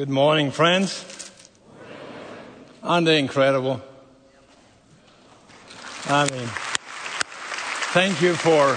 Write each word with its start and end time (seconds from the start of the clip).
Good 0.00 0.08
morning, 0.08 0.50
friends. 0.50 1.30
Aren't 2.82 3.04
they 3.04 3.18
incredible? 3.18 3.82
I 6.06 6.22
mean, 6.30 6.48
thank 7.92 8.22
you 8.22 8.32
for 8.32 8.76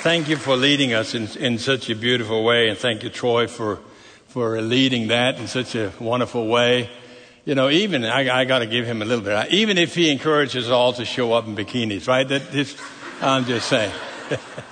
thank 0.00 0.30
you 0.30 0.36
for 0.38 0.56
leading 0.56 0.94
us 0.94 1.14
in, 1.14 1.28
in 1.36 1.58
such 1.58 1.90
a 1.90 1.94
beautiful 1.94 2.42
way, 2.42 2.70
and 2.70 2.78
thank 2.78 3.02
you, 3.02 3.10
Troy, 3.10 3.46
for 3.46 3.80
for 4.28 4.62
leading 4.62 5.08
that 5.08 5.38
in 5.38 5.46
such 5.46 5.74
a 5.74 5.92
wonderful 6.00 6.46
way. 6.48 6.88
You 7.44 7.54
know, 7.54 7.68
even 7.68 8.06
I, 8.06 8.40
I 8.40 8.44
got 8.46 8.60
to 8.60 8.66
give 8.66 8.86
him 8.86 9.02
a 9.02 9.04
little 9.04 9.22
bit. 9.22 9.52
Even 9.52 9.76
if 9.76 9.94
he 9.94 10.10
encourages 10.10 10.70
all 10.70 10.94
to 10.94 11.04
show 11.04 11.34
up 11.34 11.46
in 11.46 11.54
bikinis, 11.54 12.08
right? 12.08 12.26
That 12.26 12.50
this, 12.50 12.80
I'm 13.20 13.44
just 13.44 13.68
saying. 13.68 13.92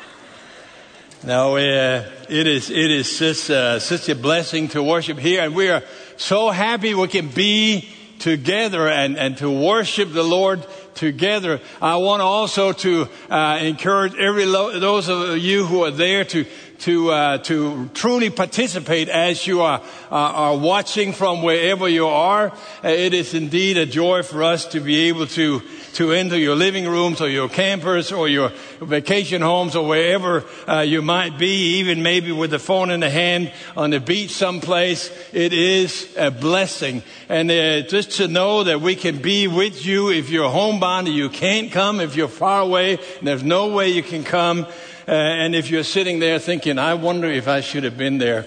No, 1.23 1.57
uh, 1.57 2.05
it 2.31 2.47
is 2.47 2.71
it 2.71 2.91
is 2.91 3.15
such, 3.15 3.51
uh, 3.51 3.79
such 3.79 4.09
a 4.09 4.15
blessing 4.15 4.69
to 4.69 4.83
worship 4.83 5.19
here, 5.19 5.43
and 5.43 5.55
we 5.55 5.69
are 5.69 5.83
so 6.17 6.49
happy 6.49 6.95
we 6.95 7.09
can 7.09 7.29
be 7.29 7.91
together 8.21 8.89
and, 8.89 9.19
and 9.19 9.37
to 9.37 9.51
worship 9.51 10.15
the 10.15 10.23
Lord 10.23 10.67
together. 10.95 11.61
I 11.83 11.97
want 11.97 12.23
also 12.23 12.73
to 12.73 13.09
uh, 13.29 13.59
encourage 13.61 14.15
every 14.15 14.47
lo- 14.47 14.79
those 14.79 15.11
of 15.11 15.37
you 15.37 15.67
who 15.67 15.85
are 15.85 15.91
there 15.91 16.25
to 16.25 16.47
to 16.81 17.11
uh, 17.11 17.39
to 17.39 17.89
truly 17.95 18.31
participate 18.31 19.09
as 19.09 19.47
you 19.47 19.61
are 19.63 19.81
uh, 20.11 20.15
are 20.15 20.57
watching 20.57 21.13
from 21.13 21.43
wherever 21.43 21.89
you 21.89 22.07
are. 22.07 22.49
Uh, 22.83 22.89
it 22.89 23.15
is 23.15 23.35
indeed 23.35 23.77
a 23.77 23.87
joy 23.87 24.23
for 24.23 24.43
us 24.43 24.67
to 24.67 24.81
be 24.81 25.09
able 25.09 25.27
to 25.27 25.61
to 25.95 26.13
enter 26.13 26.39
your 26.39 26.55
living 26.55 26.87
rooms 26.87 27.21
or 27.21 27.29
your 27.29 27.49
campers 27.49 28.13
or 28.13 28.29
your 28.29 28.51
vacation 28.81 29.43
homes 29.43 29.77
or 29.77 29.87
wherever 29.87 30.45
uh, 30.69 30.81
you 30.81 31.03
might 31.03 31.39
be, 31.39 31.79
even 31.79 32.03
maybe 32.03 32.33
with 32.33 32.51
the 32.51 32.59
phone 32.59 32.91
in 32.91 33.01
the 33.01 33.11
hand 33.11 33.53
on 33.77 33.91
the 33.91 34.01
beach 34.01 34.31
someplace. 34.31 35.11
It 35.33 35.53
is 35.53 36.15
a 36.17 36.31
blessing. 36.31 37.03
And 37.29 37.51
uh, 37.51 37.83
just 37.83 38.13
to 38.13 38.29
know 38.29 38.65
that 38.65 38.81
we 38.81 38.95
can 38.97 39.19
be 39.19 39.49
with 39.49 39.85
you 39.85 40.11
if 40.11 40.31
you're 40.31 40.49
homebound 40.49 41.09
and 41.09 41.17
you 41.17 41.29
can't 41.29 41.71
come, 41.71 42.01
if 42.01 42.17
you're 42.17 42.29
far 42.29 42.63
away 42.63 42.95
and 43.19 43.29
there's 43.29 43.43
no 43.43 43.69
way 43.69 43.91
you 43.91 44.03
can 44.03 44.25
come. 44.25 44.67
Uh, 45.09 45.13
and 45.13 45.55
if 45.55 45.71
you're 45.71 45.85
sitting 45.85 46.19
there 46.19 46.39
thinking, 46.39 46.79
I 46.79 46.95
wonder 46.95 47.29
if 47.29 47.49
I 47.49 47.61
should 47.61 47.85
have 47.85 47.97
been 47.97 48.19
there, 48.19 48.47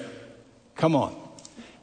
come 0.76 0.96
on. 0.96 1.16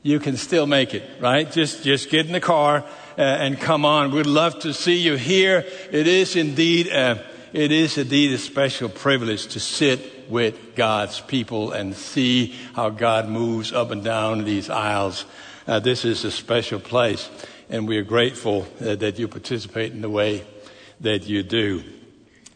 You 0.03 0.19
can 0.19 0.37
still 0.37 0.67
make 0.67 0.95
it, 0.95 1.03
right? 1.21 1.51
Just, 1.51 1.85
just 1.85 2.09
get 2.09 2.27
in 2.27 2.33
the 2.33 2.41
car 2.41 2.85
uh, 3.19 3.21
and 3.21 3.61
come 3.61 3.85
on. 3.85 4.13
We'd 4.13 4.27
love 4.27 4.59
to 4.61 4.73
see 4.73 4.97
you 4.97 5.17
here. 5.17 5.67
It 5.91 6.07
is 6.07 6.37
indeed 6.37 6.87
a, 6.87 7.23
it 7.53 7.71
is 7.71 7.99
indeed 7.99 8.33
a 8.33 8.39
special 8.39 8.89
privilege 8.89 9.49
to 9.49 9.61
sit 9.61 10.31
with 10.31 10.75
God's 10.75 11.21
people 11.21 11.73
and 11.73 11.95
see 11.95 12.55
how 12.75 12.89
God 12.91 13.29
moves 13.29 13.73
up 13.73 13.91
and 13.91 14.03
down 14.03 14.45
these 14.45 14.71
aisles. 14.71 15.27
Uh, 15.67 15.81
this 15.81 16.05
is 16.05 16.25
a 16.25 16.31
special 16.31 16.81
place, 16.81 17.29
and 17.69 17.87
we 17.87 17.99
are 17.99 18.03
grateful 18.03 18.67
uh, 18.81 18.95
that 18.95 19.19
you 19.19 19.29
participate 19.29 19.93
in 19.93 20.01
the 20.01 20.09
way 20.09 20.45
that 21.01 21.27
you 21.27 21.43
do. 21.43 21.83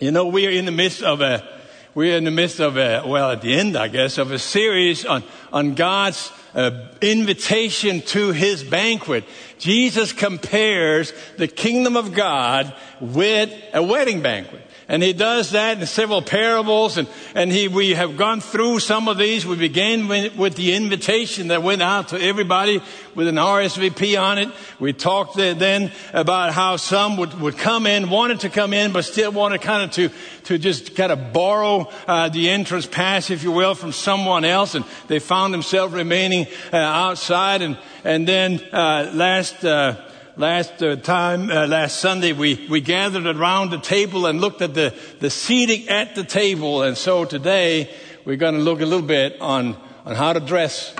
You 0.00 0.12
know, 0.12 0.26
we 0.26 0.46
are 0.46 0.50
in 0.50 0.64
the 0.64 0.72
midst 0.72 1.02
of 1.02 1.20
a 1.20 1.46
we're 1.94 2.16
in 2.16 2.24
the 2.24 2.30
midst 2.30 2.58
of 2.58 2.76
a, 2.76 3.02
well, 3.06 3.30
at 3.30 3.40
the 3.40 3.54
end, 3.54 3.76
I 3.76 3.88
guess, 3.88 4.18
of 4.18 4.32
a 4.32 4.38
series 4.38 5.04
on, 5.04 5.22
on 5.52 5.74
God's 5.74 6.32
uh, 6.54 6.88
invitation 7.00 8.00
to 8.02 8.32
his 8.32 8.64
banquet. 8.64 9.24
Jesus 9.58 10.12
compares 10.12 11.12
the 11.36 11.46
kingdom 11.46 11.96
of 11.96 12.12
God 12.12 12.74
with 13.00 13.52
a 13.72 13.82
wedding 13.82 14.22
banquet. 14.22 14.62
And 14.86 15.02
he 15.02 15.14
does 15.14 15.52
that 15.52 15.80
in 15.80 15.86
several 15.86 16.20
parables, 16.20 16.98
and, 16.98 17.08
and 17.34 17.50
he, 17.50 17.68
we 17.68 17.94
have 17.94 18.18
gone 18.18 18.40
through 18.40 18.80
some 18.80 19.08
of 19.08 19.16
these. 19.16 19.46
We 19.46 19.56
began 19.56 20.08
with, 20.08 20.56
the 20.56 20.74
invitation 20.74 21.48
that 21.48 21.62
went 21.62 21.82
out 21.82 22.08
to 22.08 22.20
everybody 22.20 22.82
with 23.14 23.26
an 23.26 23.36
RSVP 23.36 24.20
on 24.20 24.38
it. 24.38 24.50
We 24.78 24.92
talked 24.92 25.36
then 25.36 25.90
about 26.12 26.52
how 26.52 26.76
some 26.76 27.16
would, 27.16 27.40
would 27.40 27.56
come 27.56 27.86
in, 27.86 28.10
wanted 28.10 28.40
to 28.40 28.50
come 28.50 28.74
in, 28.74 28.92
but 28.92 29.06
still 29.06 29.32
wanted 29.32 29.62
kind 29.62 29.84
of 29.84 29.90
to, 29.92 30.10
to 30.44 30.58
just 30.58 30.94
kind 30.94 31.10
of 31.10 31.32
borrow 31.32 31.90
uh, 32.06 32.28
the 32.28 32.50
entrance 32.50 32.86
pass, 32.86 33.30
if 33.30 33.42
you 33.42 33.52
will, 33.52 33.74
from 33.74 33.92
someone 33.92 34.44
else, 34.44 34.74
and 34.74 34.84
they 35.08 35.18
found 35.18 35.54
themselves 35.54 35.94
remaining 35.94 36.46
uh, 36.72 36.76
outside. 36.76 37.62
And, 37.62 37.78
and 38.04 38.28
then 38.28 38.60
uh, 38.70 39.10
last 39.14 39.64
uh, 39.64 39.96
last 40.36 40.82
uh, 40.82 40.96
time, 40.96 41.50
uh, 41.50 41.66
last 41.66 42.00
Sunday, 42.00 42.32
we, 42.32 42.66
we 42.68 42.80
gathered 42.80 43.26
around 43.26 43.70
the 43.70 43.78
table 43.78 44.26
and 44.26 44.40
looked 44.40 44.62
at 44.62 44.74
the, 44.74 44.94
the 45.20 45.30
seating 45.30 45.88
at 45.88 46.14
the 46.14 46.24
table. 46.24 46.82
And 46.82 46.96
so 46.96 47.24
today, 47.24 47.94
we're 48.24 48.36
going 48.36 48.54
to 48.54 48.60
look 48.60 48.80
a 48.80 48.86
little 48.86 49.06
bit 49.06 49.40
on, 49.40 49.76
on 50.04 50.14
how 50.14 50.32
to 50.32 50.40
dress 50.40 50.94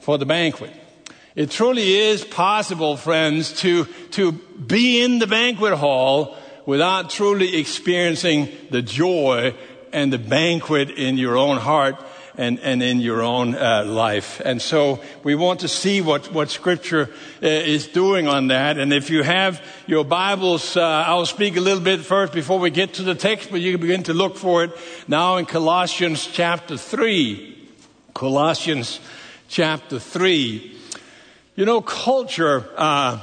for 0.00 0.18
the 0.18 0.26
banquet. 0.26 0.72
It 1.34 1.50
truly 1.50 1.94
is 1.94 2.24
possible, 2.24 2.96
friends, 2.96 3.52
to, 3.60 3.86
to 4.12 4.32
be 4.32 5.02
in 5.02 5.18
the 5.18 5.26
banquet 5.26 5.74
hall 5.74 6.36
without 6.66 7.10
truly 7.10 7.56
experiencing 7.56 8.48
the 8.70 8.82
joy 8.82 9.54
and 9.92 10.12
the 10.12 10.18
banquet 10.18 10.90
in 10.90 11.16
your 11.18 11.36
own 11.36 11.56
heart 11.56 11.96
and, 12.36 12.58
and 12.60 12.82
in 12.82 13.00
your 13.00 13.22
own 13.22 13.54
uh, 13.54 13.84
life. 13.84 14.40
And 14.44 14.60
so 14.60 15.00
we 15.22 15.34
want 15.34 15.60
to 15.60 15.68
see 15.68 16.00
what, 16.00 16.32
what 16.32 16.50
Scripture 16.50 17.10
uh, 17.42 17.46
is 17.46 17.86
doing 17.86 18.26
on 18.28 18.48
that. 18.48 18.78
And 18.78 18.92
if 18.92 19.10
you 19.10 19.22
have 19.22 19.64
your 19.86 20.04
Bibles, 20.04 20.76
uh, 20.76 20.80
I'll 20.80 21.26
speak 21.26 21.56
a 21.56 21.60
little 21.60 21.82
bit 21.82 22.00
first 22.00 22.32
before 22.32 22.58
we 22.58 22.70
get 22.70 22.94
to 22.94 23.02
the 23.02 23.14
text, 23.14 23.50
but 23.50 23.60
you 23.60 23.72
can 23.72 23.80
begin 23.80 24.02
to 24.04 24.14
look 24.14 24.36
for 24.36 24.64
it 24.64 24.72
now 25.08 25.36
in 25.36 25.46
Colossians 25.46 26.26
chapter 26.26 26.76
3. 26.76 27.70
Colossians 28.14 29.00
chapter 29.48 29.98
3. 29.98 30.78
You 31.54 31.66
know, 31.66 31.82
culture 31.82 32.64
uh, 32.76 33.20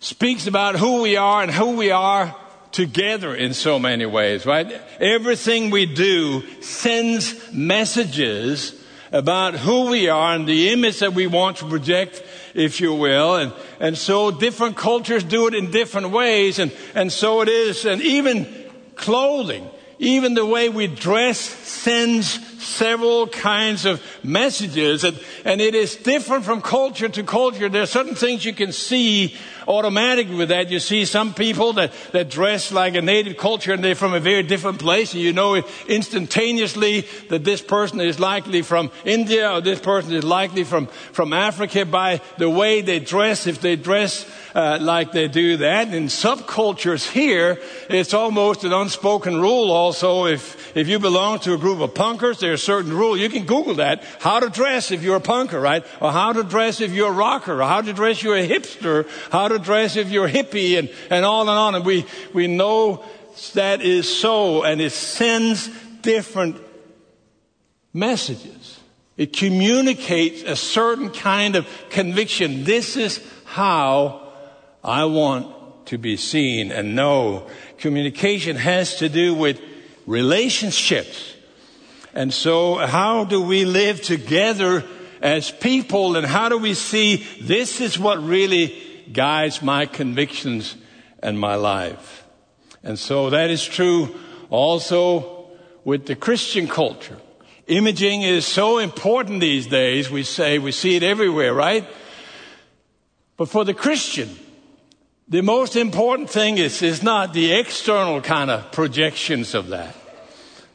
speaks 0.00 0.46
about 0.46 0.76
who 0.76 1.02
we 1.02 1.16
are 1.16 1.42
and 1.42 1.50
who 1.50 1.76
we 1.76 1.90
are 1.90 2.34
together 2.72 3.34
in 3.34 3.54
so 3.54 3.78
many 3.78 4.06
ways, 4.06 4.44
right? 4.46 4.80
Everything 4.98 5.70
we 5.70 5.86
do 5.86 6.42
sends 6.60 7.52
messages 7.52 8.74
about 9.12 9.54
who 9.54 9.90
we 9.90 10.08
are 10.08 10.34
and 10.34 10.48
the 10.48 10.70
image 10.70 11.00
that 11.00 11.12
we 11.12 11.26
want 11.26 11.58
to 11.58 11.66
project, 11.66 12.22
if 12.54 12.80
you 12.80 12.94
will. 12.94 13.36
And, 13.36 13.52
and 13.78 13.96
so 13.96 14.30
different 14.30 14.76
cultures 14.76 15.22
do 15.22 15.46
it 15.46 15.54
in 15.54 15.70
different 15.70 16.10
ways. 16.10 16.58
And, 16.58 16.72
and 16.94 17.12
so 17.12 17.42
it 17.42 17.48
is. 17.48 17.84
And 17.84 18.00
even 18.00 18.48
clothing, 18.96 19.68
even 19.98 20.34
the 20.34 20.46
way 20.46 20.70
we 20.70 20.86
dress 20.86 21.38
sends 21.38 22.38
several 22.62 23.26
kinds 23.26 23.84
of 23.84 24.02
messages. 24.22 25.04
And, 25.04 25.18
and 25.44 25.60
it 25.60 25.74
is 25.74 25.96
different 25.96 26.44
from 26.44 26.62
culture 26.62 27.08
to 27.08 27.22
culture. 27.22 27.68
There 27.68 27.82
are 27.82 27.86
certain 27.86 28.14
things 28.14 28.44
you 28.44 28.52
can 28.52 28.72
see 28.72 29.36
automatically 29.68 30.34
with 30.34 30.48
that. 30.48 30.70
You 30.70 30.80
see 30.80 31.04
some 31.04 31.34
people 31.34 31.74
that, 31.74 31.92
that 32.12 32.30
dress 32.30 32.72
like 32.72 32.94
a 32.94 33.02
native 33.02 33.36
culture 33.36 33.72
and 33.72 33.82
they're 33.82 33.94
from 33.94 34.14
a 34.14 34.20
very 34.20 34.42
different 34.42 34.78
place 34.78 35.12
and 35.14 35.22
you 35.22 35.32
know 35.32 35.62
instantaneously 35.88 37.02
that 37.28 37.44
this 37.44 37.62
person 37.62 38.00
is 38.00 38.18
likely 38.18 38.62
from 38.62 38.90
India 39.04 39.50
or 39.50 39.60
this 39.60 39.80
person 39.80 40.12
is 40.14 40.24
likely 40.24 40.64
from, 40.64 40.86
from 40.86 41.32
Africa 41.32 41.84
by 41.84 42.20
the 42.38 42.50
way 42.50 42.80
they 42.80 42.98
dress. 42.98 43.46
If 43.46 43.60
they 43.60 43.76
dress 43.76 44.26
uh, 44.54 44.78
like 44.80 45.12
they 45.12 45.28
do 45.28 45.56
that. 45.58 45.92
In 45.94 46.04
subcultures 46.04 47.10
here, 47.10 47.58
it's 47.88 48.12
almost 48.12 48.64
an 48.64 48.72
unspoken 48.72 49.40
rule 49.40 49.70
also. 49.70 50.26
If, 50.26 50.76
if 50.76 50.88
you 50.88 50.98
belong 50.98 51.38
to 51.40 51.54
a 51.54 51.58
group 51.58 51.80
of 51.80 51.94
punkers, 51.94 52.40
there's 52.40 52.51
a 52.52 52.58
certain 52.58 52.92
rule. 52.92 53.16
You 53.16 53.28
can 53.28 53.44
Google 53.44 53.74
that. 53.74 54.04
How 54.20 54.40
to 54.40 54.48
dress 54.48 54.90
if 54.90 55.02
you're 55.02 55.16
a 55.16 55.20
punker, 55.20 55.60
right? 55.60 55.84
Or 56.00 56.12
how 56.12 56.32
to 56.32 56.42
dress 56.42 56.80
if 56.80 56.92
you're 56.92 57.10
a 57.10 57.12
rocker, 57.12 57.60
or 57.60 57.66
how 57.66 57.80
to 57.80 57.92
dress 57.92 58.18
if 58.18 58.24
you're 58.24 58.36
a 58.36 58.48
hipster, 58.48 59.08
how 59.30 59.48
to 59.48 59.58
dress 59.58 59.96
if 59.96 60.10
you're 60.10 60.28
hippie, 60.28 60.78
and, 60.78 60.90
and 61.10 61.24
on 61.24 61.48
and 61.48 61.58
on. 61.58 61.74
And 61.74 61.84
we, 61.84 62.06
we 62.32 62.46
know 62.46 63.04
that 63.54 63.80
is 63.80 64.14
so, 64.14 64.62
and 64.62 64.80
it 64.80 64.92
sends 64.92 65.68
different 66.02 66.56
messages. 67.92 68.80
It 69.16 69.32
communicates 69.32 70.42
a 70.42 70.56
certain 70.56 71.10
kind 71.10 71.56
of 71.56 71.68
conviction. 71.90 72.64
This 72.64 72.96
is 72.96 73.24
how 73.44 74.32
I 74.82 75.04
want 75.04 75.86
to 75.86 75.98
be 75.98 76.16
seen 76.16 76.72
and 76.72 76.94
know. 76.94 77.46
Communication 77.78 78.56
has 78.56 78.96
to 78.96 79.08
do 79.08 79.34
with 79.34 79.60
relationships. 80.06 81.31
And 82.14 82.32
so 82.32 82.76
how 82.76 83.24
do 83.24 83.40
we 83.40 83.64
live 83.64 84.02
together 84.02 84.84
as 85.20 85.50
people 85.50 86.16
and 86.16 86.26
how 86.26 86.48
do 86.48 86.58
we 86.58 86.74
see 86.74 87.24
this 87.40 87.80
is 87.80 87.98
what 87.98 88.22
really 88.22 89.06
guides 89.12 89.62
my 89.62 89.86
convictions 89.86 90.76
and 91.22 91.38
my 91.38 91.54
life? 91.54 92.24
And 92.82 92.98
so 92.98 93.30
that 93.30 93.50
is 93.50 93.64
true 93.64 94.14
also 94.50 95.46
with 95.84 96.06
the 96.06 96.16
Christian 96.16 96.68
culture. 96.68 97.18
Imaging 97.66 98.22
is 98.22 98.44
so 98.44 98.78
important 98.78 99.40
these 99.40 99.66
days. 99.66 100.10
We 100.10 100.24
say, 100.24 100.58
we 100.58 100.72
see 100.72 100.96
it 100.96 101.02
everywhere, 101.02 101.54
right? 101.54 101.88
But 103.36 103.48
for 103.48 103.64
the 103.64 103.74
Christian, 103.74 104.28
the 105.28 105.42
most 105.42 105.76
important 105.76 106.28
thing 106.28 106.58
is, 106.58 106.82
is 106.82 107.02
not 107.02 107.32
the 107.32 107.54
external 107.54 108.20
kind 108.20 108.50
of 108.50 108.70
projections 108.72 109.54
of 109.54 109.68
that. 109.68 109.96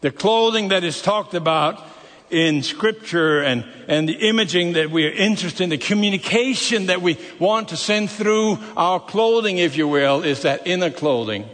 The 0.02 0.12
clothing 0.12 0.68
that 0.70 0.84
is 0.84 1.02
talked 1.02 1.34
about 1.34 1.84
in 2.30 2.62
scripture 2.62 3.42
and, 3.42 3.66
and 3.88 4.08
the 4.08 4.28
imaging 4.28 4.74
that 4.74 4.92
we 4.92 5.06
are 5.08 5.12
interested 5.12 5.64
in, 5.64 5.70
the 5.70 5.78
communication 5.78 6.88
that 6.88 7.02
we 7.02 7.18
want 7.40 7.70
to 7.70 7.78
send 7.78 8.10
through 8.10 8.58
our 8.76 9.00
clothing, 9.00 9.58
if 9.58 9.78
you 9.78 9.88
will, 9.88 10.24
is 10.24 10.42
that 10.42 10.68
inner 10.68 10.90
clothing. 10.90 11.46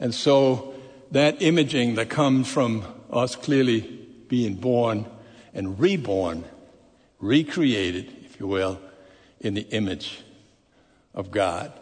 And 0.00 0.14
so 0.14 0.74
that 1.12 1.40
imaging 1.40 1.94
that 1.94 2.08
comes 2.08 2.50
from 2.50 2.84
us 3.10 3.36
clearly 3.36 3.80
being 4.28 4.54
born 4.54 5.06
and 5.54 5.78
reborn, 5.78 6.44
recreated, 7.20 8.12
if 8.24 8.40
you 8.40 8.46
will, 8.46 8.80
in 9.40 9.54
the 9.54 9.68
image 9.70 10.20
of 11.14 11.30
God 11.30 11.72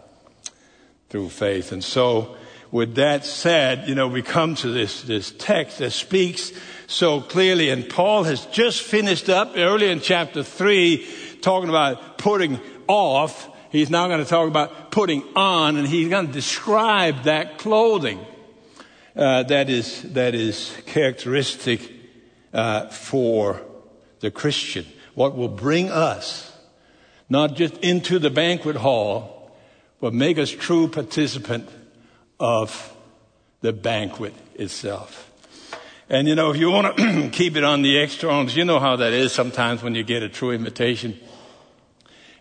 through 1.09 1.29
faith. 1.29 1.73
And 1.73 1.83
so 1.83 2.37
with 2.71 2.95
that 2.95 3.25
said, 3.25 3.89
you 3.89 3.95
know, 3.95 4.09
we 4.09 4.23
come 4.23 4.55
to 4.57 4.69
this, 4.69 5.03
this 5.03 5.33
text 5.33 5.79
that 5.79 5.91
speaks 5.91 6.53
so 6.87 7.21
clearly. 7.21 7.71
And 7.71 7.89
Paul 7.89 8.25
has 8.25 8.47
just 8.47 8.83
finished 8.83 9.29
up 9.29 9.53
early 9.57 9.91
in 9.91 10.01
chapter 10.01 10.43
three 10.43 11.09
talking 11.43 11.69
about 11.69 12.19
putting 12.19 12.61
off. 12.87 13.49
He's 13.71 13.91
now 13.91 14.09
going 14.09 14.23
to 14.23 14.29
talk 14.29 14.49
about 14.49 14.91
putting 14.91 15.23
on, 15.37 15.77
and 15.77 15.87
he's 15.87 16.09
going 16.09 16.27
to 16.27 16.33
describe 16.33 17.25
that 17.25 17.59
clothing 17.59 18.25
uh, 19.17 19.43
that 19.45 19.69
is 19.69 20.03
that 20.15 20.35
is 20.35 20.77
characteristic 20.87 21.93
uh, 22.53 22.87
for 22.89 23.61
the 24.21 24.31
Christian. 24.31 24.87
What 25.15 25.37
will 25.37 25.49
bring 25.49 25.91
us 25.91 26.53
not 27.29 27.55
just 27.55 27.77
into 27.79 28.19
the 28.19 28.31
banquet 28.31 28.77
hall, 28.77 29.53
but 30.01 30.15
make 30.15 30.39
us 30.39 30.51
true 30.51 30.89
participant 30.89 31.69
of 32.41 32.97
the 33.61 33.73
banquet 33.73 34.35
itself. 34.55 35.31
And 36.09 36.27
you 36.27 36.35
know, 36.35 36.51
if 36.51 36.57
you 36.57 36.71
want 36.71 36.97
to 36.97 37.31
keep 37.33 37.57
it 37.57 37.63
on 37.63 37.83
the 37.83 37.99
externals, 37.99 38.57
you 38.57 38.65
know 38.65 38.81
how 38.81 38.97
that 38.97 39.13
is 39.13 39.33
sometimes 39.33 39.83
when 39.83 39.95
you 39.95 40.03
get 40.03 40.25
a 40.25 40.29
true 40.29 40.51
invitation. 40.51 41.17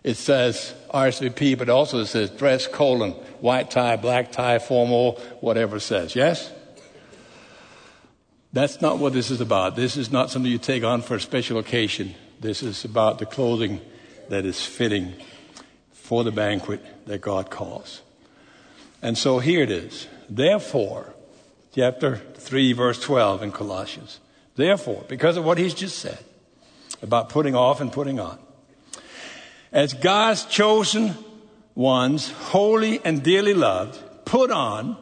It 0.02 0.16
says 0.16 0.74
RSVP, 0.92 1.56
but 1.58 1.68
also 1.68 2.00
it 2.00 2.06
says 2.06 2.30
dress 2.30 2.66
colon, 2.66 3.12
white 3.40 3.70
tie, 3.70 3.96
black 3.96 4.32
tie, 4.32 4.58
formal, 4.58 5.20
whatever 5.40 5.76
it 5.76 5.82
says. 5.82 6.16
Yes? 6.16 6.50
That's 8.52 8.80
not 8.80 8.98
what 8.98 9.12
this 9.12 9.30
is 9.30 9.40
about. 9.40 9.76
This 9.76 9.96
is 9.96 10.10
not 10.10 10.30
something 10.30 10.50
you 10.50 10.58
take 10.58 10.82
on 10.82 11.02
for 11.02 11.14
a 11.14 11.20
special 11.20 11.58
occasion. 11.58 12.14
This 12.40 12.62
is 12.62 12.84
about 12.84 13.18
the 13.18 13.26
clothing 13.26 13.80
that 14.30 14.44
is 14.44 14.64
fitting 14.64 15.14
for 15.92 16.24
the 16.24 16.32
banquet 16.32 16.84
that 17.06 17.20
God 17.20 17.50
calls. 17.50 18.02
And 19.02 19.16
so 19.16 19.38
here 19.38 19.62
it 19.62 19.70
is. 19.70 20.06
Therefore, 20.28 21.14
chapter 21.74 22.16
3, 22.16 22.72
verse 22.72 23.00
12 23.00 23.42
in 23.42 23.52
Colossians. 23.52 24.20
Therefore, 24.56 25.04
because 25.08 25.36
of 25.36 25.44
what 25.44 25.58
he's 25.58 25.74
just 25.74 25.98
said 25.98 26.18
about 27.02 27.30
putting 27.30 27.54
off 27.54 27.80
and 27.80 27.92
putting 27.92 28.20
on, 28.20 28.38
as 29.72 29.94
God's 29.94 30.44
chosen 30.44 31.14
ones, 31.74 32.30
holy 32.30 33.00
and 33.04 33.22
dearly 33.22 33.54
loved, 33.54 33.98
put 34.24 34.50
on, 34.50 34.96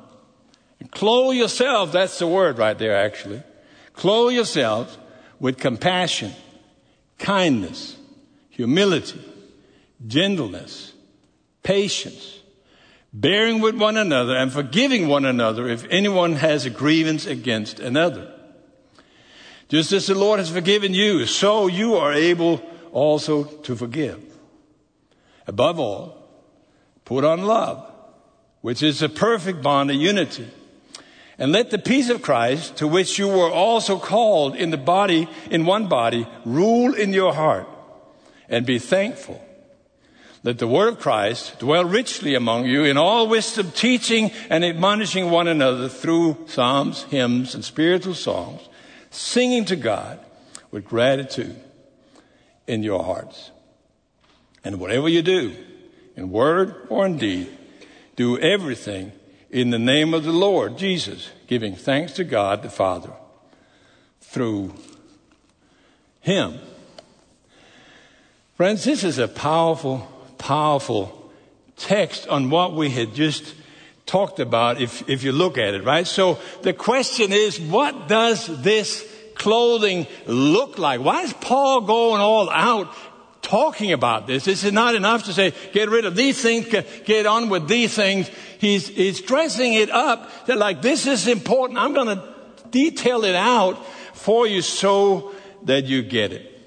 clothe 0.90 1.34
yourselves, 1.34 1.92
that's 1.92 2.18
the 2.18 2.26
word 2.26 2.58
right 2.58 2.78
there 2.78 2.96
actually, 2.96 3.42
clothe 3.94 4.34
yourselves 4.34 4.96
with 5.40 5.58
compassion, 5.58 6.32
kindness, 7.18 7.96
humility, 8.50 9.20
gentleness, 10.06 10.92
patience, 11.62 12.37
bearing 13.12 13.60
with 13.60 13.76
one 13.76 13.96
another 13.96 14.36
and 14.36 14.52
forgiving 14.52 15.08
one 15.08 15.24
another 15.24 15.68
if 15.68 15.86
anyone 15.90 16.34
has 16.34 16.66
a 16.66 16.70
grievance 16.70 17.26
against 17.26 17.80
another. 17.80 18.32
Just 19.68 19.92
as 19.92 20.06
the 20.06 20.14
Lord 20.14 20.38
has 20.38 20.50
forgiven 20.50 20.94
you, 20.94 21.26
so 21.26 21.66
you 21.66 21.96
are 21.96 22.12
able 22.12 22.62
also 22.92 23.44
to 23.44 23.76
forgive. 23.76 24.22
Above 25.46 25.78
all, 25.78 26.16
put 27.04 27.24
on 27.24 27.44
love, 27.44 27.90
which 28.60 28.82
is 28.82 29.02
a 29.02 29.08
perfect 29.08 29.62
bond 29.62 29.90
of 29.90 29.96
unity. 29.96 30.48
And 31.38 31.52
let 31.52 31.70
the 31.70 31.78
peace 31.78 32.10
of 32.10 32.22
Christ, 32.22 32.76
to 32.76 32.88
which 32.88 33.18
you 33.18 33.28
were 33.28 33.50
also 33.50 33.98
called 33.98 34.56
in 34.56 34.70
the 34.70 34.76
body, 34.76 35.28
in 35.50 35.66
one 35.66 35.88
body, 35.88 36.26
rule 36.44 36.94
in 36.94 37.12
your 37.12 37.32
heart 37.32 37.68
and 38.48 38.66
be 38.66 38.78
thankful. 38.78 39.42
Let 40.44 40.58
the 40.58 40.68
word 40.68 40.88
of 40.88 41.00
Christ 41.00 41.58
dwell 41.58 41.84
richly 41.84 42.34
among 42.34 42.66
you 42.66 42.84
in 42.84 42.96
all 42.96 43.26
wisdom, 43.26 43.72
teaching 43.72 44.30
and 44.48 44.64
admonishing 44.64 45.30
one 45.30 45.48
another 45.48 45.88
through 45.88 46.46
psalms, 46.46 47.02
hymns, 47.04 47.54
and 47.54 47.64
spiritual 47.64 48.14
songs, 48.14 48.60
singing 49.10 49.64
to 49.66 49.76
God 49.76 50.20
with 50.70 50.84
gratitude 50.84 51.58
in 52.66 52.82
your 52.82 53.02
hearts. 53.02 53.50
And 54.62 54.78
whatever 54.78 55.08
you 55.08 55.22
do, 55.22 55.56
in 56.14 56.30
word 56.30 56.86
or 56.88 57.06
in 57.06 57.16
deed, 57.16 57.48
do 58.14 58.38
everything 58.38 59.12
in 59.50 59.70
the 59.70 59.78
name 59.78 60.14
of 60.14 60.24
the 60.24 60.32
Lord 60.32 60.76
Jesus, 60.78 61.30
giving 61.46 61.74
thanks 61.74 62.12
to 62.12 62.24
God 62.24 62.62
the 62.62 62.70
Father 62.70 63.12
through 64.20 64.74
Him. 66.20 66.58
Friends, 68.56 68.84
this 68.84 69.04
is 69.04 69.18
a 69.18 69.28
powerful 69.28 70.06
powerful 70.38 71.30
text 71.76 72.28
on 72.28 72.50
what 72.50 72.74
we 72.74 72.90
had 72.90 73.14
just 73.14 73.54
talked 74.06 74.40
about 74.40 74.80
if, 74.80 75.08
if 75.08 75.22
you 75.22 75.32
look 75.32 75.58
at 75.58 75.74
it, 75.74 75.84
right? 75.84 76.06
So 76.06 76.38
the 76.62 76.72
question 76.72 77.32
is, 77.32 77.60
what 77.60 78.08
does 78.08 78.46
this 78.62 79.06
clothing 79.34 80.06
look 80.26 80.78
like? 80.78 81.00
Why 81.00 81.22
is 81.22 81.32
Paul 81.34 81.82
going 81.82 82.20
all 82.20 82.50
out 82.50 82.92
talking 83.42 83.92
about 83.92 84.26
this? 84.26 84.48
Is 84.48 84.70
not 84.72 84.94
enough 84.94 85.24
to 85.24 85.32
say, 85.32 85.52
get 85.72 85.88
rid 85.90 86.04
of 86.04 86.16
these 86.16 86.40
things, 86.40 86.66
get 87.04 87.26
on 87.26 87.48
with 87.48 87.68
these 87.68 87.94
things. 87.94 88.30
He's, 88.58 88.88
he's 88.88 89.20
dressing 89.20 89.74
it 89.74 89.90
up 89.90 90.46
that 90.46 90.58
like, 90.58 90.82
this 90.82 91.06
is 91.06 91.28
important. 91.28 91.78
I'm 91.78 91.94
going 91.94 92.16
to 92.16 92.34
detail 92.70 93.24
it 93.24 93.36
out 93.36 93.84
for 94.14 94.46
you 94.46 94.62
so 94.62 95.32
that 95.64 95.84
you 95.84 96.02
get 96.02 96.32
it. 96.32 96.57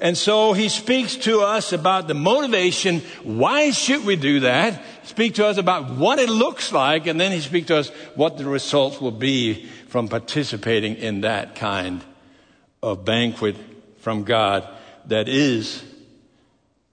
And 0.00 0.18
so 0.18 0.52
he 0.52 0.68
speaks 0.68 1.16
to 1.18 1.42
us 1.42 1.72
about 1.72 2.08
the 2.08 2.14
motivation. 2.14 3.00
Why 3.22 3.70
should 3.70 4.04
we 4.04 4.16
do 4.16 4.40
that? 4.40 4.82
Speak 5.04 5.34
to 5.36 5.46
us 5.46 5.56
about 5.56 5.90
what 5.90 6.18
it 6.18 6.28
looks 6.28 6.72
like, 6.72 7.06
and 7.06 7.20
then 7.20 7.30
he 7.30 7.40
speaks 7.40 7.68
to 7.68 7.76
us 7.76 7.88
what 8.14 8.36
the 8.36 8.44
results 8.44 9.00
will 9.00 9.12
be 9.12 9.66
from 9.88 10.08
participating 10.08 10.96
in 10.96 11.20
that 11.20 11.54
kind 11.54 12.02
of 12.82 13.04
banquet 13.04 13.56
from 13.98 14.24
God 14.24 14.68
that 15.06 15.28
is 15.28 15.82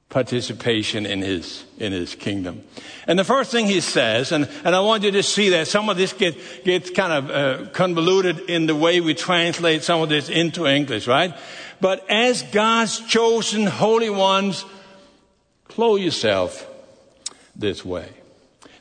participation 0.10 1.06
in 1.06 1.22
his 1.22 1.64
in 1.80 1.94
his 1.94 2.16
kingdom. 2.16 2.62
And 3.08 3.18
the 3.18 3.24
first 3.24 3.50
thing 3.50 3.66
he 3.66 3.82
says, 3.82 4.32
and, 4.32 4.48
and 4.64 4.76
I 4.76 4.82
want 4.82 5.04
you 5.04 5.12
to 5.12 5.24
see 5.24 5.50
that 5.50 5.68
some 5.68 5.90
of 5.90 5.98
this 5.98 6.14
get, 6.14 6.36
gets 6.64 6.92
kind 6.92 7.14
of 7.14 7.32
uh, 7.32 7.70
convoluted 7.72 8.42
in 8.42 8.68
the 8.68 8.76
way 8.76 9.00
we 9.00 9.16
translate 9.16 9.84
some 9.84 10.02
of 10.02 10.10
this 10.10 10.30
into 10.30 10.68
English, 10.68 11.08
right? 11.08 11.34
But 11.82 12.08
as 12.10 12.44
God's 12.44 13.00
chosen 13.08 13.66
holy 13.66 14.10
ones, 14.10 14.64
clothe 15.68 16.02
yourself 16.02 16.68
this 17.56 17.84
way. 17.84 18.08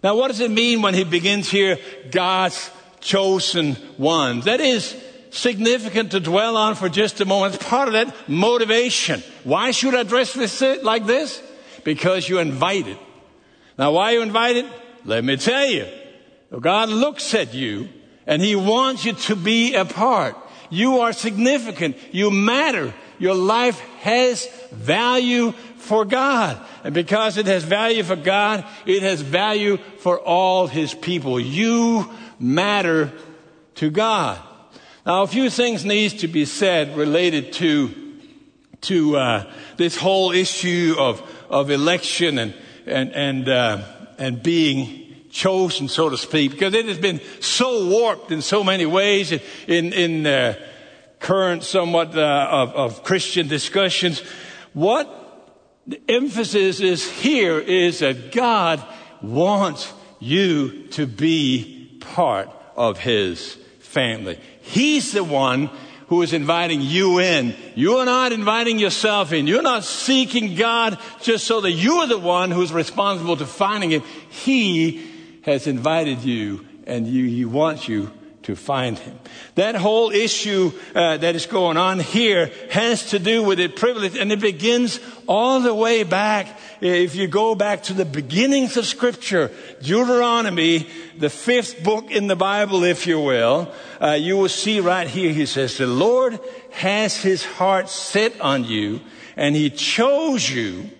Now, 0.03 0.17
what 0.17 0.29
does 0.29 0.41
it 0.41 0.51
mean 0.51 0.83
when 0.83 0.95
he 0.95 1.05
begins 1.05 1.51
here, 1.51 1.79
God's 2.11 2.71
chosen 3.01 3.77
ones? 3.99 4.45
That 4.45 4.61
is 4.61 4.97
significant 5.31 6.13
to 6.13 6.21
dwell 6.21 6.57
on 6.57 6.75
for 6.75 6.89
just 6.89 7.21
a 7.21 7.25
moment. 7.25 7.55
It's 7.55 7.65
part 7.65 7.89
of 7.89 7.95
that 7.95 8.15
motivation. 8.29 9.23
Why 9.45 9.71
should 9.71 9.95
I 9.95 10.03
dress 10.03 10.35
this 10.35 10.61
like 10.83 11.07
this? 11.07 11.43
Because 11.85 12.29
you're 12.29 12.43
invited. 12.43 12.99
Now, 13.79 13.93
why 13.93 14.11
are 14.11 14.17
you 14.17 14.23
invited? 14.23 14.67
Let 15.05 15.25
me 15.25 15.37
tell 15.37 15.67
you. 15.67 15.87
God 16.59 16.89
looks 16.89 17.35
at 17.35 17.55
you 17.55 17.89
and 18.27 18.43
he 18.43 18.57
wants 18.57 19.05
you 19.05 19.13
to 19.13 19.37
be 19.37 19.75
a 19.75 19.85
part. 19.85 20.37
You 20.71 21.01
are 21.01 21.13
significant. 21.13 21.97
You 22.13 22.31
matter. 22.31 22.95
Your 23.19 23.35
life 23.35 23.81
has 24.01 24.47
value 24.71 25.53
for 25.77 26.05
God. 26.05 26.59
And 26.85 26.95
because 26.95 27.37
it 27.37 27.47
has 27.47 27.65
value 27.65 28.03
for 28.03 28.17
God, 28.17 28.65
it 28.87 29.03
has 29.03 29.21
value 29.21 29.77
for 29.99 30.19
all 30.19 30.69
His 30.69 30.95
people. 30.95 31.39
You 31.39 32.09
matter 32.39 33.13
to 33.77 33.91
God. 33.91 34.39
Now, 35.05 35.23
a 35.23 35.27
few 35.27 35.51
things 35.51 35.85
needs 35.85 36.15
to 36.15 36.29
be 36.29 36.45
said 36.45 36.97
related 36.97 37.53
to 37.55 37.95
to 38.83 39.17
uh, 39.17 39.53
this 39.77 39.97
whole 39.97 40.31
issue 40.31 40.95
of 40.99 41.23
of 41.51 41.71
election 41.71 42.39
and 42.39 42.55
and 42.87 43.13
and 43.13 43.49
uh, 43.49 43.83
and 44.19 44.43
being 44.43 45.10
chosen, 45.31 45.89
so 45.89 46.09
to 46.09 46.17
speak, 46.17 46.51
because 46.51 46.75
it 46.75 46.87
has 46.87 46.99
been 46.99 47.21
so 47.41 47.89
warped 47.89 48.31
in 48.33 48.43
so 48.43 48.65
many 48.65 48.87
ways 48.87 49.33
in, 49.33 49.93
in, 49.93 50.27
uh, 50.27 50.55
current 51.21 51.63
somewhat 51.63 52.17
uh, 52.17 52.49
of, 52.51 52.73
of 52.75 53.05
Christian 53.05 53.47
discussions. 53.47 54.21
What 54.73 55.09
the 55.87 56.01
emphasis 56.09 56.81
is 56.81 57.09
here 57.09 57.59
is 57.59 58.01
that 58.01 58.33
God 58.33 58.83
wants 59.23 59.93
you 60.19 60.89
to 60.89 61.07
be 61.07 61.99
part 62.01 62.51
of 62.77 62.99
His 62.99 63.55
family. 63.81 64.39
He's 64.63 65.13
the 65.13 65.25
one 65.25 65.71
who 66.09 66.23
is 66.23 66.33
inviting 66.33 66.81
you 66.81 67.21
in. 67.21 67.55
You 67.77 67.99
are 67.99 68.05
not 68.05 68.33
inviting 68.33 68.79
yourself 68.79 69.33
in. 69.33 69.47
You're 69.47 69.63
not 69.63 69.85
seeking 69.85 70.57
God 70.57 70.99
just 71.21 71.47
so 71.47 71.61
that 71.61 71.71
you 71.71 71.99
are 71.99 72.09
the 72.09 72.19
one 72.19 72.51
who's 72.51 72.73
responsible 72.73 73.37
to 73.37 73.47
finding 73.47 73.91
Him. 73.91 74.03
He 74.31 75.10
has 75.43 75.67
invited 75.67 76.25
you 76.25 76.67
and 76.87 77.07
you, 77.07 77.27
He 77.27 77.45
wants 77.45 77.89
you 77.89 78.11
to 78.43 78.57
find 78.57 78.99
him. 78.99 79.19
That 79.55 79.75
whole 79.75 80.11
issue 80.11 80.73
uh, 80.95 81.19
that 81.19 81.35
is 81.35 81.47
going 81.47 81.77
on 81.77 82.01
here 82.01 82.51
has 82.71 83.11
to 83.11 83.19
do 83.19 83.43
with 83.43 83.59
the 83.59 83.69
privilege, 83.69 84.17
and 84.17 84.33
it 84.33 84.41
begins 84.41 84.99
all 85.27 85.61
the 85.61 85.75
way 85.75 86.03
back. 86.05 86.59
If 86.81 87.15
you 87.15 87.27
go 87.27 87.55
back 87.55 87.83
to 87.85 87.93
the 87.93 88.07
beginnings 88.07 88.77
of 88.77 88.87
Scripture, 88.87 89.51
Deuteronomy, 89.83 90.89
the 91.19 91.31
fifth 91.31 91.85
book 91.85 92.11
in 92.11 92.27
the 92.27 92.37
Bible, 92.37 92.83
if 92.85 93.07
you 93.07 93.21
will, 93.21 93.73
uh, 94.01 94.13
you 94.13 94.37
will 94.39 94.49
see 94.49 94.81
right 94.81 95.07
here. 95.07 95.33
He 95.33 95.47
says, 95.47 95.77
"The 95.77 95.87
Lord 95.87 96.41
has 96.71 97.23
His 97.23 97.45
heart 97.45 97.91
set 97.91 98.41
on 98.41 98.65
you, 98.65 99.01
and 99.37 99.55
He 99.55 99.69
chose 99.69 100.49
you." 100.49 100.91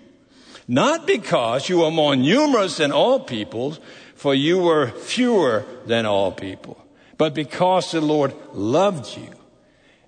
Not 0.69 1.05
because 1.05 1.69
you 1.69 1.83
are 1.83 1.91
more 1.91 2.15
numerous 2.15 2.77
than 2.77 2.93
all 2.93 3.19
peoples, 3.19 3.81
for 4.21 4.35
you 4.35 4.59
were 4.59 4.89
fewer 4.91 5.65
than 5.87 6.05
all 6.05 6.31
people 6.31 6.77
but 7.17 7.35
because 7.35 7.91
the 7.91 8.01
Lord 8.01 8.35
loved 8.53 9.17
you 9.17 9.33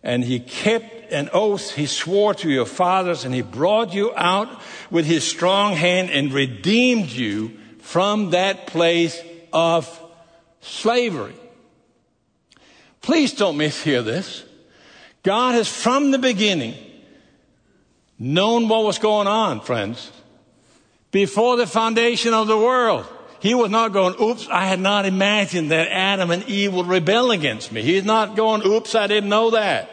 and 0.02 0.23
he 0.23 0.38
kept 0.38 1.12
an 1.12 1.31
oath 1.33 1.75
he 1.75 1.87
swore 1.87 2.35
to 2.35 2.50
your 2.50 2.66
fathers 2.66 3.25
and 3.25 3.35
he 3.35 3.42
brought 3.42 3.95
you 3.95 4.12
out 4.14 4.49
with 4.90 5.07
his 5.07 5.26
strong 5.26 5.75
hand 5.75 6.11
and 6.11 6.33
redeemed 6.33 7.11
you 7.11 7.57
from 7.81 8.31
that 8.31 8.66
place 8.66 9.21
of 9.52 10.00
slavery. 10.61 11.35
Please 13.00 13.35
don't 13.35 13.59
mishear 13.59 14.04
this. 14.04 14.45
God 15.23 15.54
has 15.54 15.69
from 15.69 16.11
the 16.11 16.19
beginning 16.19 16.75
known 18.19 18.69
what 18.69 18.85
was 18.85 18.99
going 18.99 19.26
on, 19.26 19.61
friends, 19.61 20.11
before 21.11 21.57
the 21.57 21.66
foundation 21.66 22.33
of 22.33 22.47
the 22.47 22.57
world. 22.57 23.07
He 23.43 23.55
was 23.55 23.73
not 23.73 23.93
going, 23.93 24.15
oops, 24.23 24.47
I 24.49 24.67
had 24.67 24.79
not 24.79 25.05
imagined 25.05 25.73
that 25.73 25.89
Adam 25.91 26.31
and 26.31 26.49
Eve 26.49 26.73
would 26.75 26.87
rebel 26.87 27.33
against 27.33 27.73
me. 27.73 27.83
He's 27.83 28.05
not 28.05 28.37
going, 28.37 28.65
oops, 28.65 28.95
I 28.95 29.09
didn't 29.09 29.31
know 29.31 29.51
that. 29.51 29.91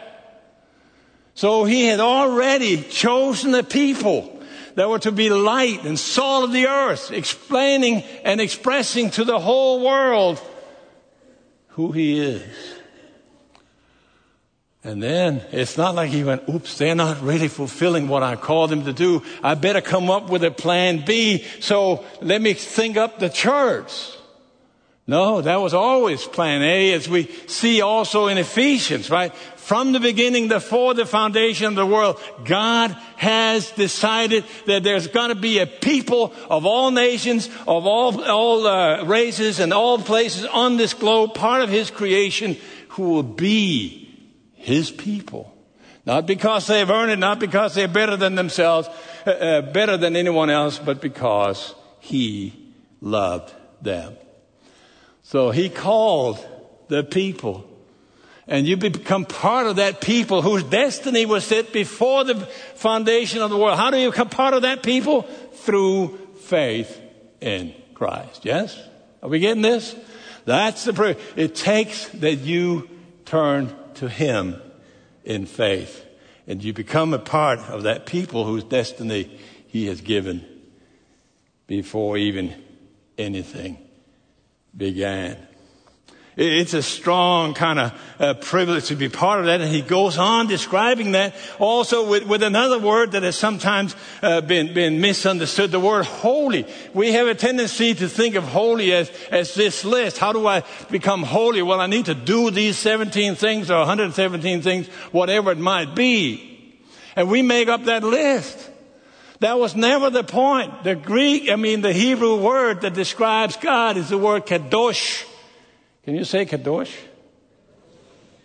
So 1.34 1.64
he 1.64 1.86
had 1.86 2.00
already 2.00 2.84
chosen 2.84 3.50
the 3.50 3.64
people 3.64 4.40
that 4.76 4.88
were 4.88 5.00
to 5.00 5.12
be 5.12 5.32
light 5.32 5.84
and 5.84 5.98
salt 5.98 6.44
of 6.44 6.52
the 6.52 6.68
earth, 6.68 7.12
explaining 7.12 8.04
and 8.24 8.40
expressing 8.40 9.10
to 9.12 9.24
the 9.24 9.40
whole 9.40 9.84
world 9.84 10.40
who 11.70 11.92
he 11.92 12.20
is. 12.20 12.79
And 14.84 15.04
then 15.04 15.42
it's 15.52 15.78
not 15.78 15.94
like 15.94 16.10
he 16.10 16.24
went, 16.24 16.48
oops, 16.48 16.78
they're 16.78 16.96
not 16.96 17.22
really 17.22 17.50
fulfilling 17.50 18.08
what 18.08 18.24
I 18.24 18.38
called 18.38 18.70
them 18.70 18.86
to 18.86 18.94
do. 18.94 19.24
I 19.44 19.56
better 19.56 19.82
come 19.82 20.10
up 20.10 20.30
with 20.30 20.44
a 20.44 20.52
plan 20.52 21.04
B. 21.06 21.44
So 21.60 22.06
let 22.22 22.42
me 22.42 22.54
think 22.54 22.96
up 22.96 23.20
the 23.20 23.30
church. 23.30 24.16
No, 25.06 25.42
that 25.42 25.60
was 25.60 25.74
always 25.74 26.24
plan 26.24 26.62
A 26.62 26.94
as 26.94 27.10
we 27.10 27.24
see 27.48 27.82
also 27.82 28.28
in 28.28 28.38
Ephesians, 28.38 29.10
right? 29.10 29.36
From 29.56 29.92
the 29.92 30.00
beginning, 30.00 30.48
before 30.48 30.94
the 30.94 31.06
foundation 31.06 31.66
of 31.66 31.76
the 31.76 31.86
world, 31.86 32.22
God 32.46 32.96
has 33.18 33.72
decided 33.72 34.46
that 34.68 34.84
there's 34.84 35.08
going 35.08 35.30
to 35.30 35.36
be 35.36 35.60
a 35.60 35.66
people 35.66 36.34
of 36.50 36.66
all 36.66 36.92
nations, 36.92 37.48
of 37.68 37.86
all, 37.86 38.24
all 38.24 38.66
uh, 38.66 39.04
races 39.04 39.60
and 39.60 39.74
all 39.74 39.98
places 39.98 40.46
on 40.46 40.78
this 40.78 40.94
globe, 40.94 41.34
part 41.34 41.64
of 41.64 41.70
His 41.70 41.92
creation, 41.92 42.56
who 42.90 43.10
will 43.10 43.24
be 43.24 43.99
his 44.60 44.92
people. 44.92 45.56
Not 46.06 46.26
because 46.26 46.68
they've 46.68 46.90
earned 46.90 47.12
it, 47.12 47.20
not 47.20 47.40
because 47.40 47.76
they're 47.76 47.88
better 47.88 48.18
than 48.18 48.36
themselves, 48.36 48.88
uh, 49.26 49.32
uh, 49.32 49.62
better 49.62 49.98
than 49.98 50.16
anyone 50.16 50.50
else, 50.50 50.78
but 50.78 51.02
because 51.02 51.74
He 52.00 52.54
loved 53.02 53.54
them. 53.82 54.16
So 55.24 55.52
He 55.52 55.70
called 55.70 56.46
the 56.88 57.04
people. 57.04 57.66
And 58.48 58.66
you 58.66 58.78
become 58.78 59.26
part 59.26 59.68
of 59.68 59.76
that 59.76 60.02
people 60.02 60.42
whose 60.42 60.64
destiny 60.64 61.26
was 61.26 61.46
set 61.46 61.72
before 61.72 62.24
the 62.24 62.36
foundation 62.76 63.42
of 63.42 63.52
the 63.52 63.58
world. 63.58 63.78
How 63.78 63.92
do 63.92 63.98
you 63.98 64.10
become 64.10 64.30
part 64.30 64.56
of 64.56 64.64
that 64.64 64.82
people? 64.82 65.22
Through 65.22 66.18
faith 66.42 67.00
in 67.40 67.76
Christ. 67.94 68.46
Yes? 68.46 68.78
Are 69.22 69.30
we 69.30 69.40
getting 69.40 69.62
this? 69.62 69.96
That's 70.46 70.84
the 70.86 70.94
prayer. 70.94 71.18
It 71.36 71.54
takes 71.54 72.08
that 72.10 72.38
you 72.38 72.90
turn 73.26 73.76
to 74.00 74.10
Him 74.10 74.62
in 75.24 75.46
faith. 75.46 76.06
And 76.48 76.64
you 76.64 76.74
become 76.74 77.14
a 77.14 77.20
part 77.20 77.60
of 77.60 77.84
that 77.84 78.06
people 78.06 78.46
whose 78.46 78.64
destiny 78.64 79.40
He 79.68 79.86
has 79.88 80.02
given 80.02 80.46
before 81.68 82.18
even 82.18 82.56
anything 83.18 83.78
began. 84.76 85.38
It's 86.42 86.74
a 86.74 86.82
strong 86.82 87.54
kind 87.54 87.80
of 87.80 88.02
uh, 88.18 88.34
privilege 88.36 88.86
to 88.86 88.96
be 88.96 89.10
part 89.10 89.42
of 89.42 89.48
that. 89.48 89.60
And 89.60 89.70
he 89.70 89.82
goes 89.82 90.18
on 90.18 90.48
describing 90.48 91.12
that 91.12 91.36
also 91.60 92.08
with, 92.08 92.24
with 92.24 92.44
another 92.44 92.80
word 92.80 93.12
that 93.12 93.24
has 93.24 93.36
sometimes 93.36 93.94
uh, 94.22 94.40
been, 94.40 94.74
been 94.74 95.02
misunderstood, 95.02 95.72
the 95.72 95.82
word 95.82 96.06
holy. 96.06 96.66
We 96.94 97.12
have 97.12 97.28
a 97.28 97.36
tendency 97.36 97.94
to 97.94 98.08
think 98.08 98.36
of 98.36 98.46
holy 98.46 98.94
as, 98.94 99.12
as 99.32 99.54
this 99.54 99.84
list. 99.84 100.18
How 100.18 100.32
do 100.32 100.48
I 100.48 100.64
become 100.90 101.24
holy? 101.24 101.62
Well, 101.62 101.82
I 101.82 101.88
need 101.88 102.06
to 102.06 102.16
do 102.16 102.52
these 102.52 102.78
17 102.78 103.36
things 103.36 103.70
or 103.70 103.80
117 103.80 104.62
things, 104.62 104.88
whatever 105.12 105.52
it 105.52 105.58
might 105.58 105.94
be. 105.94 106.80
And 107.18 107.30
we 107.30 107.42
make 107.42 107.68
up 107.68 107.84
that 107.84 108.06
list. 108.06 108.70
That 109.42 109.60
was 109.60 109.76
never 109.76 110.10
the 110.10 110.24
point. 110.24 110.86
The 110.86 110.96
Greek, 110.96 111.50
I 111.50 111.58
mean, 111.58 111.82
the 111.82 111.92
Hebrew 111.92 112.42
word 112.42 112.80
that 112.82 112.94
describes 112.94 113.58
God 113.58 113.98
is 113.98 114.08
the 114.08 114.18
word 114.18 114.46
kadosh. 114.46 115.26
Can 116.10 116.18
you 116.18 116.26
say 116.26 116.44
kadosh? 116.44 116.92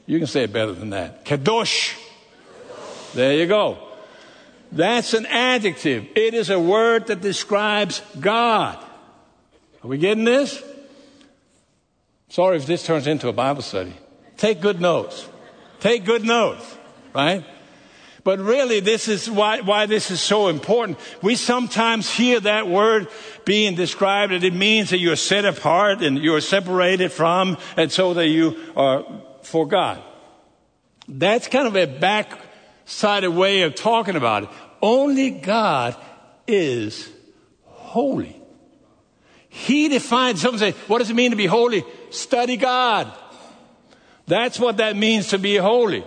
You 0.04 0.18
can 0.18 0.26
say 0.26 0.42
it 0.42 0.52
better 0.52 0.72
than 0.72 0.90
that. 0.90 1.24
Kadosh. 1.24 1.98
There 3.14 3.32
you 3.32 3.46
go. 3.46 3.78
That's 4.70 5.14
an 5.14 5.24
adjective. 5.24 6.08
It 6.14 6.34
is 6.34 6.50
a 6.50 6.60
word 6.60 7.06
that 7.06 7.22
describes 7.22 8.02
God. 8.20 8.76
Are 9.82 9.88
we 9.88 9.96
getting 9.96 10.24
this? 10.24 10.62
Sorry 12.28 12.58
if 12.58 12.66
this 12.66 12.84
turns 12.84 13.06
into 13.06 13.28
a 13.28 13.32
Bible 13.32 13.62
study. 13.62 13.94
Take 14.36 14.60
good 14.60 14.78
notes. 14.78 15.26
Take 15.80 16.04
good 16.04 16.22
notes, 16.22 16.76
right? 17.14 17.46
But 18.24 18.40
really, 18.40 18.80
this 18.80 19.06
is 19.06 19.30
why, 19.30 19.60
why 19.60 19.84
this 19.84 20.10
is 20.10 20.20
so 20.20 20.48
important. 20.48 20.98
We 21.22 21.36
sometimes 21.36 22.10
hear 22.10 22.40
that 22.40 22.66
word 22.66 23.08
being 23.44 23.74
described 23.74 24.32
and 24.32 24.42
it 24.42 24.54
means 24.54 24.90
that 24.90 24.98
you're 24.98 25.14
set 25.14 25.44
apart 25.44 26.02
and 26.02 26.18
you're 26.18 26.40
separated 26.40 27.12
from 27.12 27.58
and 27.76 27.92
so 27.92 28.14
that 28.14 28.28
you 28.28 28.56
are 28.74 29.04
for 29.42 29.68
God. 29.68 30.02
That's 31.06 31.48
kind 31.48 31.68
of 31.68 31.76
a 31.76 31.86
backsided 31.86 33.34
way 33.34 33.62
of 33.62 33.74
talking 33.74 34.16
about 34.16 34.44
it. 34.44 34.48
Only 34.80 35.30
God 35.30 35.94
is 36.46 37.10
holy. 37.64 38.40
He 39.50 39.88
defines, 39.88 40.40
some 40.40 40.56
say, 40.56 40.72
what 40.88 40.98
does 40.98 41.10
it 41.10 41.14
mean 41.14 41.30
to 41.30 41.36
be 41.36 41.46
holy? 41.46 41.84
Study 42.08 42.56
God. 42.56 43.12
That's 44.26 44.58
what 44.58 44.78
that 44.78 44.96
means 44.96 45.28
to 45.28 45.38
be 45.38 45.56
holy. 45.56 46.04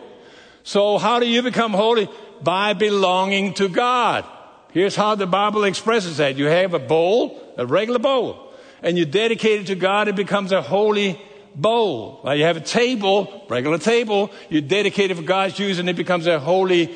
So 0.67 0.97
how 0.97 1.21
do 1.21 1.25
you 1.25 1.41
become 1.43 1.71
holy? 1.71 2.09
By 2.43 2.73
belonging 2.73 3.53
to 3.53 3.69
God. 3.69 4.25
Here's 4.73 4.97
how 4.97 5.15
the 5.15 5.25
Bible 5.25 5.63
expresses 5.63 6.17
that. 6.17 6.35
You 6.35 6.47
have 6.47 6.73
a 6.73 6.79
bowl, 6.79 7.41
a 7.55 7.65
regular 7.65 7.99
bowl, 7.99 8.51
and 8.83 8.97
you 8.97 9.05
dedicate 9.05 9.61
it 9.61 9.67
to 9.67 9.75
God, 9.75 10.09
it 10.09 10.17
becomes 10.17 10.51
a 10.51 10.61
holy 10.61 11.21
bowl. 11.55 12.19
Well, 12.21 12.35
you 12.35 12.43
have 12.43 12.57
a 12.57 12.59
table, 12.59 13.45
regular 13.49 13.77
table, 13.77 14.29
you 14.49 14.59
dedicate 14.59 15.09
it 15.09 15.15
for 15.15 15.23
God's 15.23 15.57
use 15.57 15.79
and 15.79 15.89
it 15.89 15.95
becomes 15.95 16.27
a 16.27 16.37
holy 16.37 16.93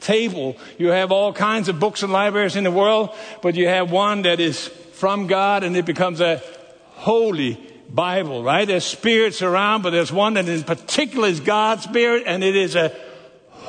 table. 0.00 0.56
You 0.76 0.88
have 0.88 1.12
all 1.12 1.32
kinds 1.32 1.68
of 1.68 1.78
books 1.78 2.02
and 2.02 2.12
libraries 2.12 2.56
in 2.56 2.64
the 2.64 2.72
world, 2.72 3.14
but 3.40 3.54
you 3.54 3.68
have 3.68 3.92
one 3.92 4.22
that 4.22 4.40
is 4.40 4.66
from 4.94 5.28
God 5.28 5.62
and 5.62 5.76
it 5.76 5.86
becomes 5.86 6.20
a 6.20 6.42
holy 6.94 7.54
Bible, 7.88 8.42
right? 8.42 8.66
There's 8.66 8.84
spirits 8.84 9.42
around, 9.42 9.82
but 9.82 9.90
there's 9.90 10.10
one 10.10 10.34
that 10.34 10.48
in 10.48 10.64
particular 10.64 11.28
is 11.28 11.38
God's 11.38 11.84
spirit 11.84 12.24
and 12.26 12.42
it 12.42 12.56
is 12.56 12.74
a 12.74 12.92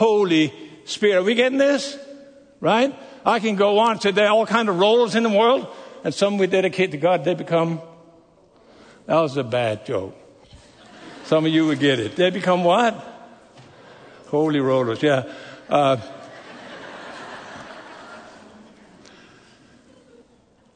Holy 0.04 0.52
Spirit. 0.84 1.22
Are 1.22 1.24
we 1.24 1.34
getting 1.34 1.58
this? 1.58 1.98
Right? 2.60 2.94
I 3.26 3.40
can 3.40 3.56
go 3.56 3.80
on 3.80 4.00
today, 4.00 4.26
all 4.26 4.46
kind 4.46 4.68
of 4.68 4.78
rollers 4.78 5.16
in 5.16 5.24
the 5.24 5.30
world, 5.30 5.66
and 6.04 6.14
some 6.14 6.38
we 6.38 6.46
dedicate 6.46 6.92
to 6.92 6.98
God, 6.98 7.24
they 7.24 7.36
become, 7.36 7.80
that 9.06 9.16
was 9.16 9.38
a 9.38 9.46
bad 9.46 9.86
joke. 9.86 10.14
Some 11.24 11.46
of 11.46 11.54
you 11.54 11.68
would 11.68 11.80
get 11.80 12.02
it. 12.02 12.18
They 12.18 12.32
become 12.32 12.66
what? 12.66 13.02
Holy 14.28 14.60
rollers, 14.60 15.02
yeah. 15.02 15.24
Uh, 15.70 15.96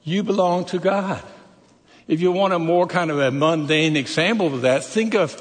you 0.05 0.24
belong 0.24 0.63
to 0.67 0.79
God. 0.79 1.22
If 2.07 2.22
you 2.22 2.31
want 2.31 2.53
a 2.53 2.60
more 2.60 2.88
kind 2.88 3.12
of 3.12 3.19
a 3.19 3.29
mundane 3.29 3.98
example 3.98 4.53
of 4.53 4.62
that, 4.62 4.86
think 4.86 5.15
of, 5.15 5.36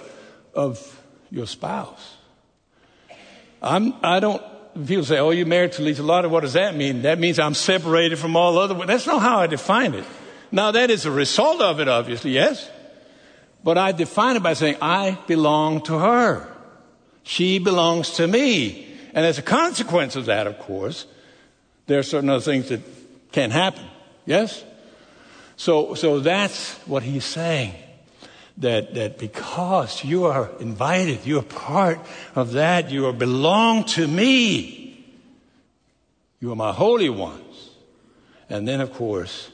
of 0.55 1.00
your 1.31 1.47
spouse. 1.47 2.16
I'm, 3.63 3.95
I 4.03 4.21
don't, 4.21 4.43
people 4.87 5.05
say, 5.05 5.19
oh, 5.19 5.31
you're 5.31 5.47
married 5.47 5.73
to 5.73 5.83
Lisa 5.83 6.03
Lotta. 6.03 6.29
What 6.29 6.41
does 6.41 6.53
that 6.55 6.75
mean? 6.77 7.03
That 7.03 7.19
means 7.19 7.39
I'm 7.39 7.55
separated 7.55 8.19
from 8.19 8.37
all 8.37 8.59
other 8.59 8.75
women. 8.75 8.89
That's 8.89 9.07
not 9.07 9.23
how 9.23 9.39
I 9.39 9.47
define 9.47 9.95
it. 9.95 10.05
Now, 10.53 10.71
that 10.73 10.91
is 10.91 11.07
a 11.07 11.11
result 11.11 11.61
of 11.61 11.81
it, 11.81 11.89
obviously, 11.89 12.33
yes. 12.33 12.71
But 13.65 13.79
I 13.79 13.93
define 13.93 14.37
it 14.37 14.43
by 14.43 14.55
saying, 14.55 14.77
I 14.81 15.19
belong 15.27 15.83
to 15.83 15.99
her. 15.99 16.53
She 17.25 17.59
belongs 17.59 18.11
to 18.13 18.27
me. 18.27 18.87
And 19.13 19.25
as 19.27 19.39
a 19.39 19.43
consequence 19.43 20.15
of 20.15 20.27
that, 20.27 20.47
of 20.47 20.59
course, 20.61 21.07
there 21.87 21.99
are 21.99 22.05
certain 22.05 22.31
other 22.31 22.41
things 22.41 22.69
that 22.69 22.81
can 23.33 23.51
happen. 23.51 23.83
Yes? 24.25 24.63
So, 25.57 25.95
so 25.95 26.21
that's 26.21 26.75
what 26.87 27.03
he's 27.03 27.25
saying. 27.25 27.75
That, 28.59 28.95
that 28.95 29.19
because 29.19 30.03
you 30.03 30.25
are 30.25 30.51
invited, 30.61 31.27
you 31.27 31.39
are 31.41 31.43
part 31.43 32.01
of 32.35 32.53
that, 32.53 32.91
you 32.91 33.07
are 33.07 33.13
belong 33.13 33.85
to 33.85 34.09
me. 34.09 35.05
You 36.41 36.53
are 36.53 36.57
my 36.57 36.73
holy 36.73 37.11
ones. 37.11 37.71
And 38.49 38.67
then, 38.67 38.81
of 38.81 38.93
course, 38.95 39.51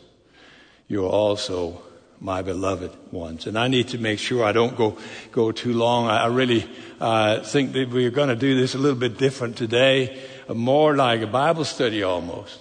you 0.86 1.04
are 1.04 1.10
also 1.10 1.82
my 2.20 2.42
beloved 2.42 2.92
ones. 3.12 3.46
And 3.46 3.58
I 3.58 3.66
need 3.66 3.88
to 3.88 3.98
make 3.98 4.20
sure 4.20 4.44
I 4.44 4.52
don't 4.52 4.76
go, 4.76 4.96
go 5.32 5.50
too 5.50 5.72
long. 5.72 6.06
I, 6.06 6.24
I 6.24 6.26
really 6.26 6.68
uh, 7.00 7.40
think 7.40 7.72
that 7.72 7.90
we're 7.90 8.10
going 8.10 8.28
to 8.28 8.36
do 8.36 8.54
this 8.54 8.74
a 8.74 8.78
little 8.78 8.98
bit 8.98 9.18
different 9.18 9.56
today, 9.56 10.22
more 10.48 10.94
like 10.94 11.20
a 11.22 11.26
Bible 11.26 11.64
study 11.64 12.02
almost. 12.02 12.60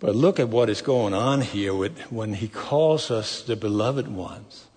But 0.00 0.14
look 0.14 0.40
at 0.40 0.48
what 0.48 0.70
is 0.70 0.82
going 0.82 1.14
on 1.14 1.40
here 1.40 1.74
with, 1.74 2.10
when 2.10 2.34
he 2.34 2.48
calls 2.48 3.10
us 3.10 3.42
the 3.42 3.56
beloved 3.56 4.08
ones. 4.08 4.67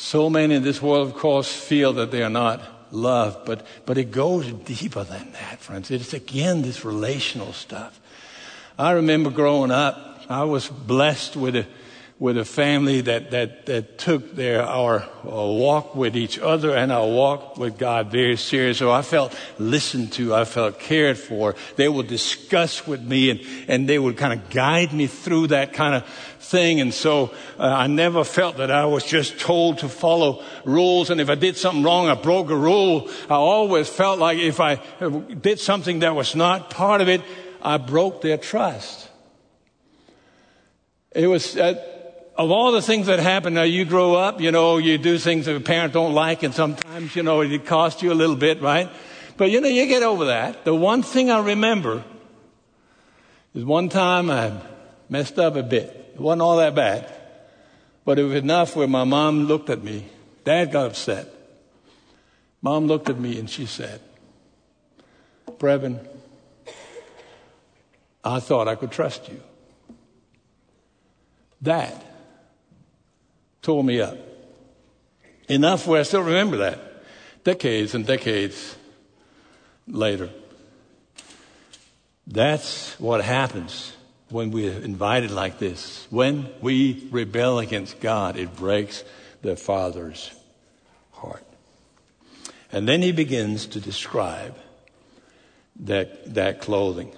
So 0.00 0.30
many 0.30 0.54
in 0.54 0.62
this 0.62 0.80
world, 0.80 1.06
of 1.08 1.14
course, 1.14 1.54
feel 1.54 1.92
that 1.92 2.10
they 2.10 2.22
are 2.22 2.30
not 2.30 2.62
loved, 2.90 3.44
but, 3.44 3.66
but 3.84 3.98
it 3.98 4.10
goes 4.10 4.50
deeper 4.50 5.04
than 5.04 5.30
that, 5.32 5.60
friends. 5.60 5.90
It's 5.90 6.14
again 6.14 6.62
this 6.62 6.86
relational 6.86 7.52
stuff. 7.52 8.00
I 8.78 8.92
remember 8.92 9.28
growing 9.28 9.70
up, 9.70 10.22
I 10.26 10.44
was 10.44 10.68
blessed 10.68 11.36
with 11.36 11.54
a 11.54 11.66
with 12.20 12.36
a 12.36 12.44
family 12.44 13.00
that, 13.00 13.30
that, 13.30 13.64
that 13.64 13.96
took 13.96 14.36
their, 14.36 14.62
our, 14.62 15.08
our 15.24 15.48
walk 15.48 15.94
with 15.94 16.14
each 16.14 16.38
other 16.38 16.76
and 16.76 16.92
our 16.92 17.08
walk 17.08 17.56
with 17.56 17.78
God 17.78 18.10
very 18.10 18.36
serious. 18.36 18.76
So 18.76 18.92
I 18.92 19.00
felt 19.00 19.34
listened 19.58 20.12
to. 20.12 20.34
I 20.34 20.44
felt 20.44 20.78
cared 20.78 21.16
for. 21.16 21.56
They 21.76 21.88
would 21.88 22.08
discuss 22.08 22.86
with 22.86 23.02
me 23.02 23.30
and, 23.30 23.40
and 23.68 23.88
they 23.88 23.98
would 23.98 24.18
kind 24.18 24.34
of 24.34 24.50
guide 24.50 24.92
me 24.92 25.06
through 25.06 25.46
that 25.46 25.72
kind 25.72 25.94
of 25.94 26.06
thing. 26.40 26.82
And 26.82 26.92
so 26.92 27.32
uh, 27.58 27.62
I 27.62 27.86
never 27.86 28.22
felt 28.22 28.58
that 28.58 28.70
I 28.70 28.84
was 28.84 29.06
just 29.06 29.40
told 29.40 29.78
to 29.78 29.88
follow 29.88 30.44
rules. 30.66 31.08
And 31.08 31.22
if 31.22 31.30
I 31.30 31.36
did 31.36 31.56
something 31.56 31.82
wrong, 31.82 32.08
I 32.08 32.16
broke 32.16 32.50
a 32.50 32.56
rule. 32.56 33.08
I 33.30 33.36
always 33.36 33.88
felt 33.88 34.18
like 34.18 34.36
if 34.36 34.60
I 34.60 34.74
did 35.40 35.58
something 35.58 36.00
that 36.00 36.14
was 36.14 36.36
not 36.36 36.68
part 36.68 37.00
of 37.00 37.08
it, 37.08 37.22
I 37.62 37.78
broke 37.78 38.20
their 38.20 38.36
trust. 38.36 39.08
It 41.12 41.26
was, 41.26 41.56
uh, 41.56 41.82
of 42.40 42.50
all 42.50 42.72
the 42.72 42.80
things 42.80 43.06
that 43.06 43.18
happen, 43.18 43.52
now 43.52 43.64
you 43.64 43.84
grow 43.84 44.14
up, 44.14 44.40
you 44.40 44.50
know, 44.50 44.78
you 44.78 44.96
do 44.96 45.18
things 45.18 45.44
that 45.44 45.54
a 45.54 45.60
parent 45.60 45.92
don't 45.92 46.14
like, 46.14 46.42
and 46.42 46.54
sometimes, 46.54 47.14
you 47.14 47.22
know, 47.22 47.42
it 47.42 47.66
costs 47.66 48.02
you 48.02 48.10
a 48.10 48.14
little 48.14 48.34
bit, 48.34 48.62
right? 48.62 48.88
But 49.36 49.50
you 49.50 49.60
know, 49.60 49.68
you 49.68 49.84
get 49.84 50.02
over 50.02 50.24
that. 50.24 50.64
The 50.64 50.74
one 50.74 51.02
thing 51.02 51.30
I 51.30 51.40
remember 51.40 52.02
is 53.54 53.62
one 53.62 53.90
time 53.90 54.30
I 54.30 54.58
messed 55.10 55.38
up 55.38 55.54
a 55.54 55.62
bit. 55.62 56.12
It 56.14 56.20
wasn't 56.20 56.40
all 56.40 56.56
that 56.56 56.74
bad, 56.74 57.12
but 58.06 58.18
it 58.18 58.22
was 58.22 58.36
enough 58.36 58.74
where 58.74 58.88
my 58.88 59.04
mom 59.04 59.44
looked 59.44 59.68
at 59.68 59.84
me. 59.84 60.06
Dad 60.42 60.72
got 60.72 60.86
upset. 60.86 61.28
Mom 62.62 62.86
looked 62.86 63.10
at 63.10 63.20
me 63.20 63.38
and 63.38 63.50
she 63.50 63.66
said, 63.66 64.00
Brevin, 65.58 65.98
I 68.24 68.40
thought 68.40 68.66
I 68.66 68.76
could 68.76 68.92
trust 68.92 69.28
you. 69.28 69.42
That 71.60 72.06
tore 73.62 73.84
me 73.84 74.00
up. 74.00 74.16
Enough 75.48 75.86
where 75.86 76.00
I 76.00 76.04
still 76.04 76.22
remember 76.22 76.58
that 76.58 76.78
decades 77.44 77.94
and 77.94 78.06
decades 78.06 78.76
later. 79.86 80.30
That's 82.26 82.98
what 83.00 83.24
happens 83.24 83.92
when 84.28 84.50
we're 84.50 84.78
invited 84.78 85.30
like 85.30 85.58
this. 85.58 86.06
When 86.10 86.48
we 86.60 87.08
rebel 87.10 87.58
against 87.58 88.00
God, 88.00 88.36
it 88.36 88.54
breaks 88.54 89.02
the 89.42 89.56
Father's 89.56 90.30
heart. 91.12 91.44
And 92.72 92.88
then 92.88 93.02
he 93.02 93.10
begins 93.10 93.66
to 93.66 93.80
describe 93.80 94.56
that, 95.80 96.34
that 96.34 96.60
clothing. 96.60 97.12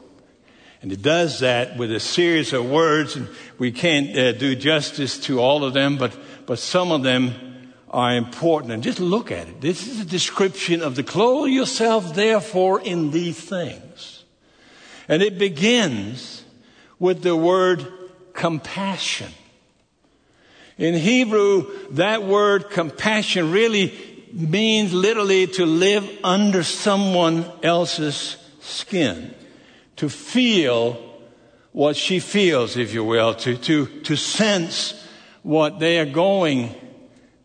And 0.83 0.91
he 0.91 0.97
does 0.97 1.39
that 1.41 1.77
with 1.77 1.93
a 1.93 2.01
series 2.01 2.53
of 2.53 2.69
words, 2.69 3.17
and 3.17 3.29
we 3.57 3.73
can't 3.73 4.19
uh, 4.19 4.33
do 4.33 4.55
justice 4.57 5.19
to 5.21 5.41
all 5.41 5.65
of 5.65 5.73
them, 5.73 5.97
but 5.97 6.15
but 6.47 6.59
some 6.59 6.93
of 6.93 7.03
them 7.03 7.73
are 7.91 8.15
important. 8.15 8.73
And 8.73 8.83
just 8.83 9.01
look 9.01 9.31
at 9.31 9.49
it. 9.49 9.61
This 9.61 9.87
is 9.87 10.01
a 10.01 10.05
description 10.05 10.83
of 10.83 10.97
the 10.97 11.03
clothe 11.03 11.51
yourself, 11.51 12.15
therefore, 12.15 12.81
in 12.81 13.11
these 13.11 13.39
things. 13.39 14.25
And 15.09 15.23
it 15.23 15.39
begins 15.39 16.45
with 16.99 17.23
the 17.23 17.37
word 17.37 17.87
compassion. 18.33 19.31
In 20.79 20.95
Hebrew, 20.95 21.71
that 21.91 22.23
word 22.23 22.71
compassion 22.71 23.51
really 23.51 23.93
means 24.33 24.93
literally 24.93 25.47
to 25.47 25.67
live 25.67 26.09
under 26.25 26.63
someone 26.63 27.45
else's 27.63 28.37
skin, 28.61 29.35
to 29.97 30.09
feel 30.09 31.13
what 31.73 31.97
she 31.97 32.21
feels, 32.21 32.77
if 32.77 32.93
you 32.93 33.05
will, 33.05 33.35
to, 33.35 33.57
to, 33.57 33.87
to 34.03 34.17
sense 34.17 34.95
what 35.43 35.79
they 35.79 35.99
are 35.99 36.07
going 36.07 36.75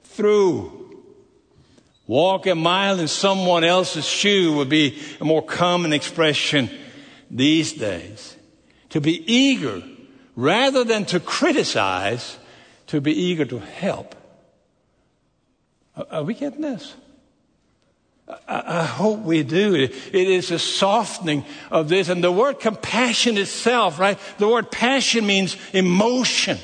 through. 0.04 0.74
Walk 2.08 2.48
a 2.48 2.56
mile 2.56 3.00
in 3.00 3.08
someone 3.08 3.64
else's 3.64 4.08
shoe 4.08 4.54
would 4.54 4.70
be 4.70 5.02
a 5.20 5.26
more 5.26 5.42
common 5.42 5.94
expression 5.94 6.70
these 7.30 7.74
days. 7.74 8.36
To 8.92 9.02
be 9.02 9.24
eager, 9.32 9.84
rather 10.36 10.84
than 10.84 11.06
to 11.06 11.20
criticize, 11.20 12.38
to 12.88 13.02
be 13.02 13.14
eager 13.14 13.46
to 13.46 13.60
help. 13.60 14.16
Are 16.10 16.24
we 16.24 16.34
getting 16.34 16.62
this? 16.62 16.96
I, 18.48 18.84
hope 18.84 19.22
we 19.22 19.44
do. 19.44 19.74
It 19.74 19.94
is 20.14 20.52
a 20.52 20.60
softening 20.60 21.46
of 21.72 21.88
this. 21.88 22.10
And 22.10 22.22
the 22.22 22.32
word 22.32 22.60
compassion 22.60 23.38
itself, 23.38 24.00
right? 24.00 24.20
The 24.38 24.50
word 24.50 24.70
passion 24.70 25.26
means 25.26 25.56
emotion. 25.74 26.58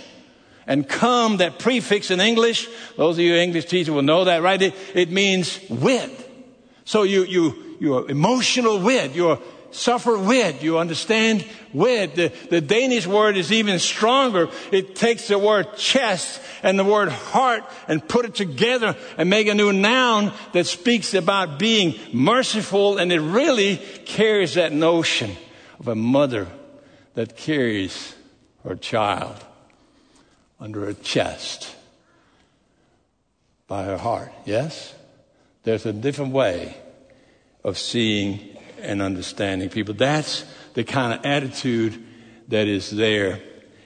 And 0.67 0.87
come, 0.87 1.37
that 1.37 1.59
prefix 1.59 2.11
in 2.11 2.19
English, 2.19 2.67
those 2.97 3.17
of 3.17 3.23
you 3.23 3.35
English 3.35 3.65
teachers 3.65 3.93
will 3.93 4.01
know 4.01 4.25
that, 4.25 4.41
right? 4.41 4.61
It, 4.61 4.75
it 4.93 5.09
means 5.09 5.59
wit. 5.69 6.11
So 6.85 7.03
you, 7.03 7.23
you, 7.23 7.77
you're 7.79 8.09
emotional 8.09 8.79
wit. 8.79 9.13
You're 9.13 9.39
suffer 9.75 10.17
with, 10.17 10.63
You 10.63 10.77
understand 10.77 11.45
With. 11.73 12.15
The, 12.15 12.31
the 12.49 12.61
Danish 12.61 13.07
word 13.07 13.37
is 13.37 13.51
even 13.51 13.79
stronger. 13.79 14.49
It 14.71 14.95
takes 14.95 15.27
the 15.27 15.39
word 15.39 15.75
chest 15.77 16.41
and 16.61 16.77
the 16.77 16.83
word 16.83 17.09
heart 17.09 17.63
and 17.87 18.07
put 18.07 18.25
it 18.25 18.35
together 18.35 18.95
and 19.17 19.29
make 19.29 19.47
a 19.47 19.53
new 19.53 19.73
noun 19.73 20.31
that 20.53 20.65
speaks 20.65 21.13
about 21.13 21.59
being 21.59 21.99
merciful. 22.11 22.97
And 22.97 23.11
it 23.11 23.21
really 23.21 23.77
carries 24.05 24.53
that 24.55 24.71
notion 24.71 25.35
of 25.79 25.87
a 25.87 25.95
mother 25.95 26.47
that 27.15 27.37
carries 27.37 28.15
her 28.63 28.75
child 28.75 29.35
under 30.59 30.85
her 30.85 30.93
chest 30.93 31.75
by 33.67 33.83
her 33.83 33.97
heart. 33.97 34.31
Yes? 34.45 34.93
There's 35.63 35.85
a 35.85 35.93
different 35.93 36.33
way 36.33 36.77
of 37.63 37.77
seeing 37.77 38.52
and 38.83 39.01
understanding 39.01 39.69
people. 39.69 39.93
That's 39.93 40.45
the 40.73 40.83
kind 40.83 41.13
of 41.13 41.25
attitude 41.25 42.03
that 42.49 42.67
is 42.67 42.91
there 42.91 43.39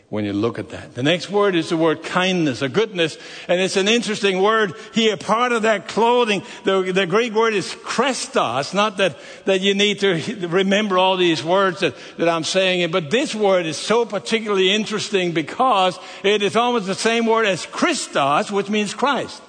when 0.10 0.24
you 0.24 0.32
look 0.32 0.58
at 0.58 0.70
that. 0.70 0.96
The 0.96 1.04
next 1.04 1.30
word 1.30 1.54
is 1.54 1.70
the 1.70 1.76
word 1.76 2.02
kindness 2.02 2.64
or 2.64 2.70
goodness, 2.70 3.18
and 3.50 3.60
it's 3.60 3.76
an 3.76 3.90
interesting 3.90 4.42
word 4.42 4.74
here. 4.94 5.18
Part 5.18 5.52
of 5.52 5.64
that 5.64 5.90
clothing, 5.90 6.44
the, 6.64 6.94
the 6.94 7.06
Greek 7.06 7.34
word 7.34 7.54
is 7.54 7.68
chrestos. 7.74 8.74
Not 8.74 8.98
that, 8.98 9.18
that 9.46 9.60
you 9.60 9.74
need 9.74 10.00
to 10.00 10.48
remember 10.48 10.98
all 10.98 11.18
these 11.18 11.44
words 11.44 11.82
that, 11.82 11.94
that 12.18 12.30
I'm 12.30 12.46
saying, 12.46 12.90
but 12.90 13.12
this 13.12 13.36
word 13.36 13.66
is 13.66 13.76
so 13.76 14.06
particularly 14.06 14.74
interesting 14.74 15.34
because 15.34 16.00
it 16.24 16.42
is 16.42 16.56
almost 16.56 16.86
the 16.86 16.96
same 16.96 17.26
word 17.26 17.46
as 17.46 17.66
Christos, 17.66 18.50
which 18.50 18.70
means 18.70 18.94
Christ. 18.94 19.42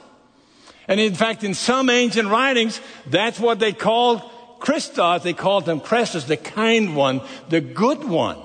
And 0.88 0.98
in 0.98 1.14
fact, 1.14 1.44
in 1.44 1.54
some 1.54 1.88
ancient 1.88 2.30
writings, 2.30 2.80
that's 3.06 3.38
what 3.38 3.60
they 3.60 3.72
called 3.72 4.22
Christos. 4.60 5.22
They 5.22 5.32
called 5.32 5.68
him 5.68 5.80
Chrestus, 5.80 6.26
the 6.26 6.36
kind 6.36 6.96
one, 6.96 7.20
the 7.48 7.60
good 7.60 8.04
one. 8.04 8.38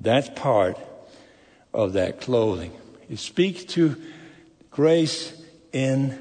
That's 0.00 0.28
part 0.30 0.78
of 1.72 1.94
that 1.94 2.20
clothing. 2.20 2.72
It 3.08 3.18
speaks 3.18 3.64
to 3.74 3.96
grace 4.70 5.32
in 5.72 6.18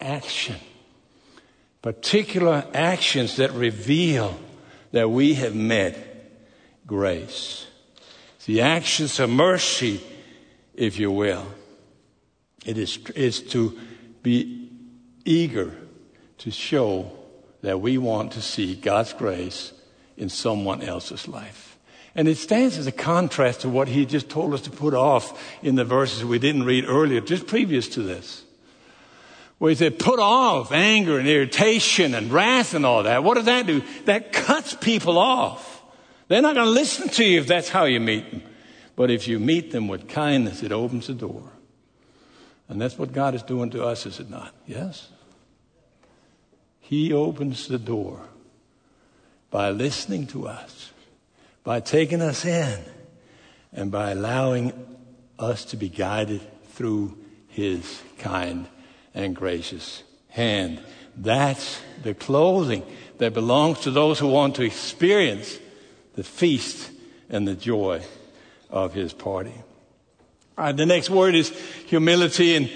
action. 0.00 0.56
particular 1.84 2.64
actions 2.72 3.36
that 3.36 3.52
reveal 3.52 4.34
that 4.92 5.10
we 5.10 5.34
have 5.34 5.54
met 5.54 5.98
grace. 6.86 7.66
The 8.46 8.62
actions 8.62 9.20
of 9.20 9.28
mercy, 9.28 10.00
if 10.74 10.98
you 10.98 11.10
will. 11.10 11.46
It 12.64 12.78
is, 12.78 12.96
is 13.14 13.42
to 13.48 13.78
be 14.22 14.70
eager 15.26 15.76
to 16.38 16.50
show 16.50 17.12
that 17.64 17.80
we 17.80 17.96
want 17.96 18.32
to 18.32 18.42
see 18.42 18.74
God's 18.74 19.14
grace 19.14 19.72
in 20.18 20.28
someone 20.28 20.82
else's 20.82 21.26
life. 21.26 21.78
And 22.14 22.28
it 22.28 22.36
stands 22.36 22.76
as 22.76 22.86
a 22.86 22.92
contrast 22.92 23.62
to 23.62 23.70
what 23.70 23.88
he 23.88 24.04
just 24.04 24.28
told 24.28 24.52
us 24.52 24.60
to 24.62 24.70
put 24.70 24.92
off 24.92 25.42
in 25.62 25.74
the 25.74 25.84
verses 25.84 26.26
we 26.26 26.38
didn't 26.38 26.64
read 26.64 26.84
earlier, 26.86 27.22
just 27.22 27.46
previous 27.46 27.88
to 27.88 28.02
this. 28.02 28.44
Where 29.56 29.70
he 29.70 29.76
said, 29.76 29.98
put 29.98 30.18
off 30.20 30.72
anger 30.72 31.18
and 31.18 31.26
irritation 31.26 32.14
and 32.14 32.30
wrath 32.30 32.74
and 32.74 32.84
all 32.84 33.04
that. 33.04 33.24
What 33.24 33.36
does 33.36 33.46
that 33.46 33.66
do? 33.66 33.82
That 34.04 34.30
cuts 34.30 34.74
people 34.74 35.16
off. 35.16 35.82
They're 36.28 36.42
not 36.42 36.54
going 36.54 36.66
to 36.66 36.70
listen 36.70 37.08
to 37.08 37.24
you 37.24 37.40
if 37.40 37.46
that's 37.46 37.70
how 37.70 37.84
you 37.84 37.98
meet 37.98 38.30
them. 38.30 38.42
But 38.94 39.10
if 39.10 39.26
you 39.26 39.38
meet 39.38 39.70
them 39.72 39.88
with 39.88 40.06
kindness, 40.06 40.62
it 40.62 40.70
opens 40.70 41.06
the 41.06 41.14
door. 41.14 41.50
And 42.68 42.78
that's 42.78 42.98
what 42.98 43.14
God 43.14 43.34
is 43.34 43.42
doing 43.42 43.70
to 43.70 43.86
us, 43.86 44.04
is 44.04 44.20
it 44.20 44.28
not? 44.28 44.54
Yes? 44.66 45.08
He 46.84 47.12
opens 47.12 47.68
the 47.68 47.78
door 47.78 48.20
by 49.50 49.70
listening 49.70 50.26
to 50.28 50.46
us, 50.48 50.92
by 51.62 51.80
taking 51.80 52.20
us 52.20 52.44
in, 52.44 52.78
and 53.72 53.90
by 53.90 54.12
allowing 54.12 54.72
us 55.38 55.64
to 55.66 55.76
be 55.76 55.88
guided 55.88 56.40
through 56.70 57.16
His 57.48 58.02
kind 58.18 58.68
and 59.14 59.34
gracious 59.34 60.02
hand. 60.28 60.80
That's 61.16 61.80
the 62.02 62.14
clothing 62.14 62.84
that 63.18 63.34
belongs 63.34 63.80
to 63.80 63.90
those 63.90 64.18
who 64.18 64.28
want 64.28 64.56
to 64.56 64.62
experience 64.62 65.58
the 66.14 66.24
feast 66.24 66.90
and 67.28 67.46
the 67.46 67.54
joy 67.54 68.02
of 68.70 68.92
his 68.92 69.12
party. 69.12 69.54
All 70.58 70.64
right, 70.66 70.76
the 70.76 70.86
next 70.86 71.10
word 71.10 71.34
is 71.34 71.50
humility, 71.86 72.56
and 72.56 72.70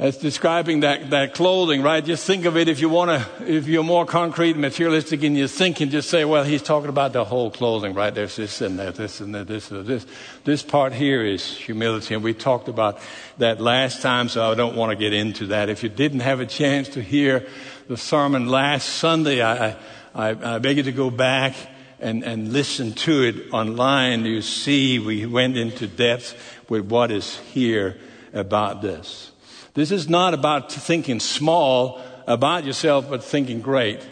as 0.00 0.16
describing 0.16 0.80
that, 0.80 1.10
that 1.10 1.34
clothing, 1.34 1.82
right? 1.82 2.02
Just 2.02 2.26
think 2.26 2.46
of 2.46 2.56
it 2.56 2.68
if 2.68 2.80
you 2.80 2.88
want 2.88 3.10
to, 3.10 3.46
if 3.46 3.68
you're 3.68 3.84
more 3.84 4.06
concrete 4.06 4.52
and 4.52 4.62
materialistic 4.62 5.22
in 5.22 5.36
your 5.36 5.46
thinking, 5.46 5.90
just 5.90 6.08
say, 6.08 6.24
well, 6.24 6.42
he's 6.42 6.62
talking 6.62 6.88
about 6.88 7.12
the 7.12 7.22
whole 7.22 7.50
clothing, 7.50 7.92
right? 7.92 8.14
There's 8.14 8.34
this 8.34 8.62
and 8.62 8.78
that, 8.78 8.94
this 8.94 9.20
and 9.20 9.34
that, 9.34 9.46
this 9.46 9.70
and 9.70 9.86
this. 9.86 10.06
This 10.44 10.62
part 10.62 10.94
here 10.94 11.22
is 11.22 11.54
humility, 11.54 12.14
and 12.14 12.24
we 12.24 12.32
talked 12.32 12.66
about 12.68 12.98
that 13.36 13.60
last 13.60 14.00
time, 14.00 14.30
so 14.30 14.50
I 14.50 14.54
don't 14.54 14.74
want 14.74 14.88
to 14.88 14.96
get 14.96 15.12
into 15.12 15.48
that. 15.48 15.68
If 15.68 15.82
you 15.82 15.90
didn't 15.90 16.20
have 16.20 16.40
a 16.40 16.46
chance 16.46 16.88
to 16.90 17.02
hear 17.02 17.46
the 17.86 17.98
sermon 17.98 18.46
last 18.46 18.88
Sunday, 18.88 19.42
I, 19.42 19.76
I, 20.14 20.54
I 20.54 20.58
beg 20.60 20.78
you 20.78 20.82
to 20.84 20.92
go 20.92 21.10
back 21.10 21.54
and, 21.98 22.24
and 22.24 22.54
listen 22.54 22.94
to 22.94 23.22
it 23.22 23.52
online, 23.52 24.24
you 24.24 24.40
see 24.40 24.98
we 24.98 25.26
went 25.26 25.58
into 25.58 25.86
depth 25.86 26.34
with 26.70 26.86
what 26.86 27.10
is 27.10 27.36
here 27.52 27.98
about 28.32 28.80
this. 28.80 29.29
This 29.74 29.90
is 29.90 30.08
not 30.08 30.34
about 30.34 30.72
thinking 30.72 31.20
small 31.20 32.00
about 32.26 32.64
yourself, 32.64 33.08
but 33.08 33.24
thinking 33.24 33.60
great 33.60 34.06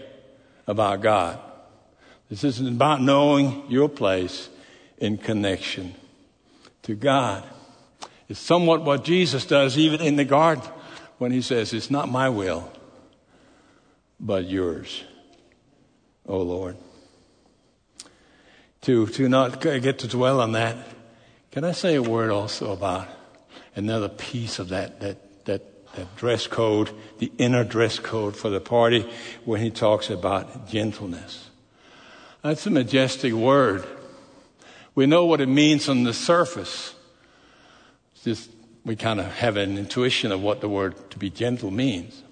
about 0.66 1.00
God. 1.02 1.38
This 2.28 2.44
isn't 2.44 2.68
about 2.68 3.00
knowing 3.00 3.64
your 3.70 3.88
place 3.88 4.48
in 4.98 5.18
connection 5.18 5.94
to 6.82 6.94
God. 6.94 7.44
It's 8.28 8.40
somewhat 8.40 8.82
what 8.82 9.04
Jesus 9.04 9.46
does 9.46 9.78
even 9.78 10.00
in 10.00 10.16
the 10.16 10.24
garden 10.24 10.64
when 11.18 11.32
he 11.32 11.42
says, 11.42 11.72
It's 11.72 11.90
not 11.90 12.08
my 12.10 12.28
will, 12.28 12.70
but 14.20 14.46
yours, 14.46 15.04
O 16.26 16.38
Lord 16.38 16.76
to, 18.82 19.06
to 19.06 19.28
not 19.28 19.60
get 19.60 19.98
to 19.98 20.08
dwell 20.08 20.40
on 20.40 20.52
that, 20.52 20.76
can 21.50 21.64
I 21.64 21.72
say 21.72 21.96
a 21.96 22.02
word 22.02 22.30
also 22.30 22.72
about 22.72 23.08
another 23.74 24.08
piece 24.08 24.58
of 24.58 24.70
that, 24.70 25.00
that, 25.00 25.18
that, 25.48 25.62
that 25.96 26.16
dress 26.16 26.46
code, 26.46 26.90
the 27.18 27.32
inner 27.38 27.64
dress 27.64 27.98
code 27.98 28.36
for 28.36 28.48
the 28.48 28.60
party, 28.60 29.10
when 29.44 29.60
he 29.60 29.70
talks 29.70 30.08
about 30.08 30.68
gentleness? 30.68 31.50
That's 32.42 32.64
a 32.66 32.70
majestic 32.70 33.32
word. 33.32 33.84
We 34.94 35.06
know 35.06 35.24
what 35.24 35.40
it 35.40 35.48
means 35.48 35.88
on 35.88 36.04
the 36.04 36.14
surface. 36.14 36.94
It's 38.14 38.24
just 38.24 38.50
we 38.84 38.96
kind 38.96 39.20
of 39.20 39.26
have 39.26 39.56
an 39.56 39.76
intuition 39.76 40.32
of 40.32 40.40
what 40.40 40.60
the 40.60 40.68
word 40.68 41.10
to 41.10 41.18
be 41.18 41.30
gentle 41.30 41.70
means. 41.70 42.22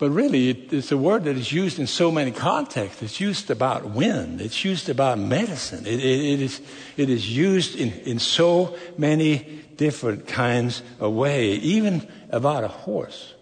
But 0.00 0.12
really, 0.12 0.48
it's 0.48 0.90
a 0.92 0.96
word 0.96 1.24
that 1.24 1.36
is 1.36 1.52
used 1.52 1.78
in 1.78 1.86
so 1.86 2.10
many 2.10 2.30
contexts. 2.30 3.02
It's 3.02 3.20
used 3.20 3.50
about 3.50 3.90
wind. 3.90 4.40
It's 4.40 4.64
used 4.64 4.88
about 4.88 5.18
medicine. 5.18 5.86
It, 5.86 6.00
it, 6.00 6.20
it, 6.32 6.40
is, 6.40 6.60
it 6.96 7.10
is 7.10 7.30
used 7.30 7.76
in, 7.76 7.92
in 8.06 8.18
so 8.18 8.78
many 8.96 9.60
different 9.76 10.26
kinds 10.26 10.82
of 11.00 11.12
way, 11.12 11.50
even 11.56 12.08
about 12.30 12.64
a 12.64 12.68
horse. 12.68 13.34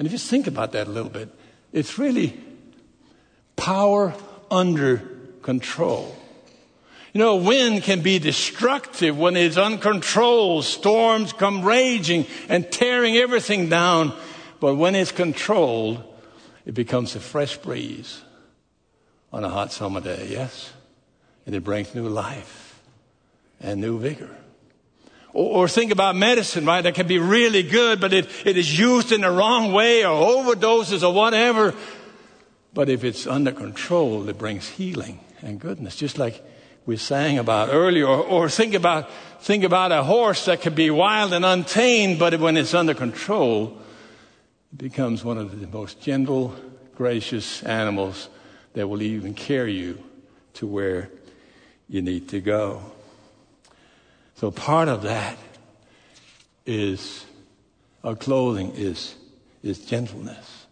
And 0.00 0.06
if 0.06 0.12
you 0.12 0.18
think 0.18 0.48
about 0.48 0.72
that 0.72 0.88
a 0.88 0.90
little 0.90 1.08
bit, 1.08 1.28
it's 1.72 1.96
really 1.96 2.36
power 3.54 4.12
under 4.50 4.96
control. 5.42 6.16
You 7.12 7.20
know, 7.20 7.36
wind 7.36 7.84
can 7.84 8.00
be 8.00 8.18
destructive 8.18 9.16
when 9.16 9.36
it's 9.36 9.56
uncontrolled. 9.56 10.64
Storms 10.64 11.32
come 11.32 11.62
raging 11.62 12.26
and 12.48 12.68
tearing 12.72 13.16
everything 13.16 13.68
down 13.68 14.16
but 14.60 14.74
when 14.76 14.94
it's 14.94 15.12
controlled, 15.12 16.02
it 16.66 16.74
becomes 16.74 17.16
a 17.16 17.20
fresh 17.20 17.56
breeze 17.56 18.20
on 19.32 19.44
a 19.44 19.48
hot 19.48 19.72
summer 19.72 20.00
day, 20.00 20.28
yes? 20.30 20.72
And 21.46 21.54
it 21.54 21.64
brings 21.64 21.94
new 21.94 22.08
life 22.08 22.80
and 23.60 23.80
new 23.80 23.98
vigor. 23.98 24.30
Or, 25.32 25.62
or, 25.62 25.68
think 25.68 25.92
about 25.92 26.16
medicine, 26.16 26.66
right? 26.66 26.82
That 26.82 26.94
can 26.94 27.06
be 27.06 27.18
really 27.18 27.62
good, 27.62 28.00
but 28.00 28.12
it, 28.12 28.28
it 28.44 28.56
is 28.56 28.78
used 28.78 29.12
in 29.12 29.20
the 29.20 29.30
wrong 29.30 29.72
way 29.72 30.04
or 30.04 30.44
overdoses 30.44 31.06
or 31.06 31.14
whatever. 31.14 31.74
But 32.74 32.88
if 32.88 33.04
it's 33.04 33.26
under 33.26 33.52
control, 33.52 34.28
it 34.28 34.38
brings 34.38 34.68
healing 34.68 35.20
and 35.42 35.60
goodness, 35.60 35.96
just 35.96 36.18
like 36.18 36.44
we 36.84 36.96
sang 36.96 37.38
about 37.38 37.68
earlier. 37.70 38.06
Or, 38.06 38.22
or 38.22 38.48
think 38.48 38.74
about, 38.74 39.08
think 39.40 39.64
about 39.64 39.92
a 39.92 40.02
horse 40.02 40.46
that 40.46 40.60
can 40.60 40.74
be 40.74 40.90
wild 40.90 41.32
and 41.32 41.44
untamed, 41.44 42.18
but 42.18 42.38
when 42.40 42.56
it's 42.56 42.74
under 42.74 42.94
control, 42.94 43.78
becomes 44.76 45.24
one 45.24 45.38
of 45.38 45.60
the 45.60 45.66
most 45.66 46.00
gentle, 46.00 46.54
gracious 46.94 47.62
animals 47.62 48.28
that 48.74 48.86
will 48.88 49.02
even 49.02 49.34
carry 49.34 49.72
you 49.72 50.02
to 50.54 50.66
where 50.66 51.10
you 51.88 52.02
need 52.02 52.28
to 52.28 52.40
go. 52.40 52.82
So 54.36 54.50
part 54.50 54.88
of 54.88 55.02
that 55.02 55.36
is 56.64 57.26
our 58.04 58.14
clothing 58.14 58.72
is, 58.76 59.14
is 59.62 59.78
gentleness. 59.80 60.66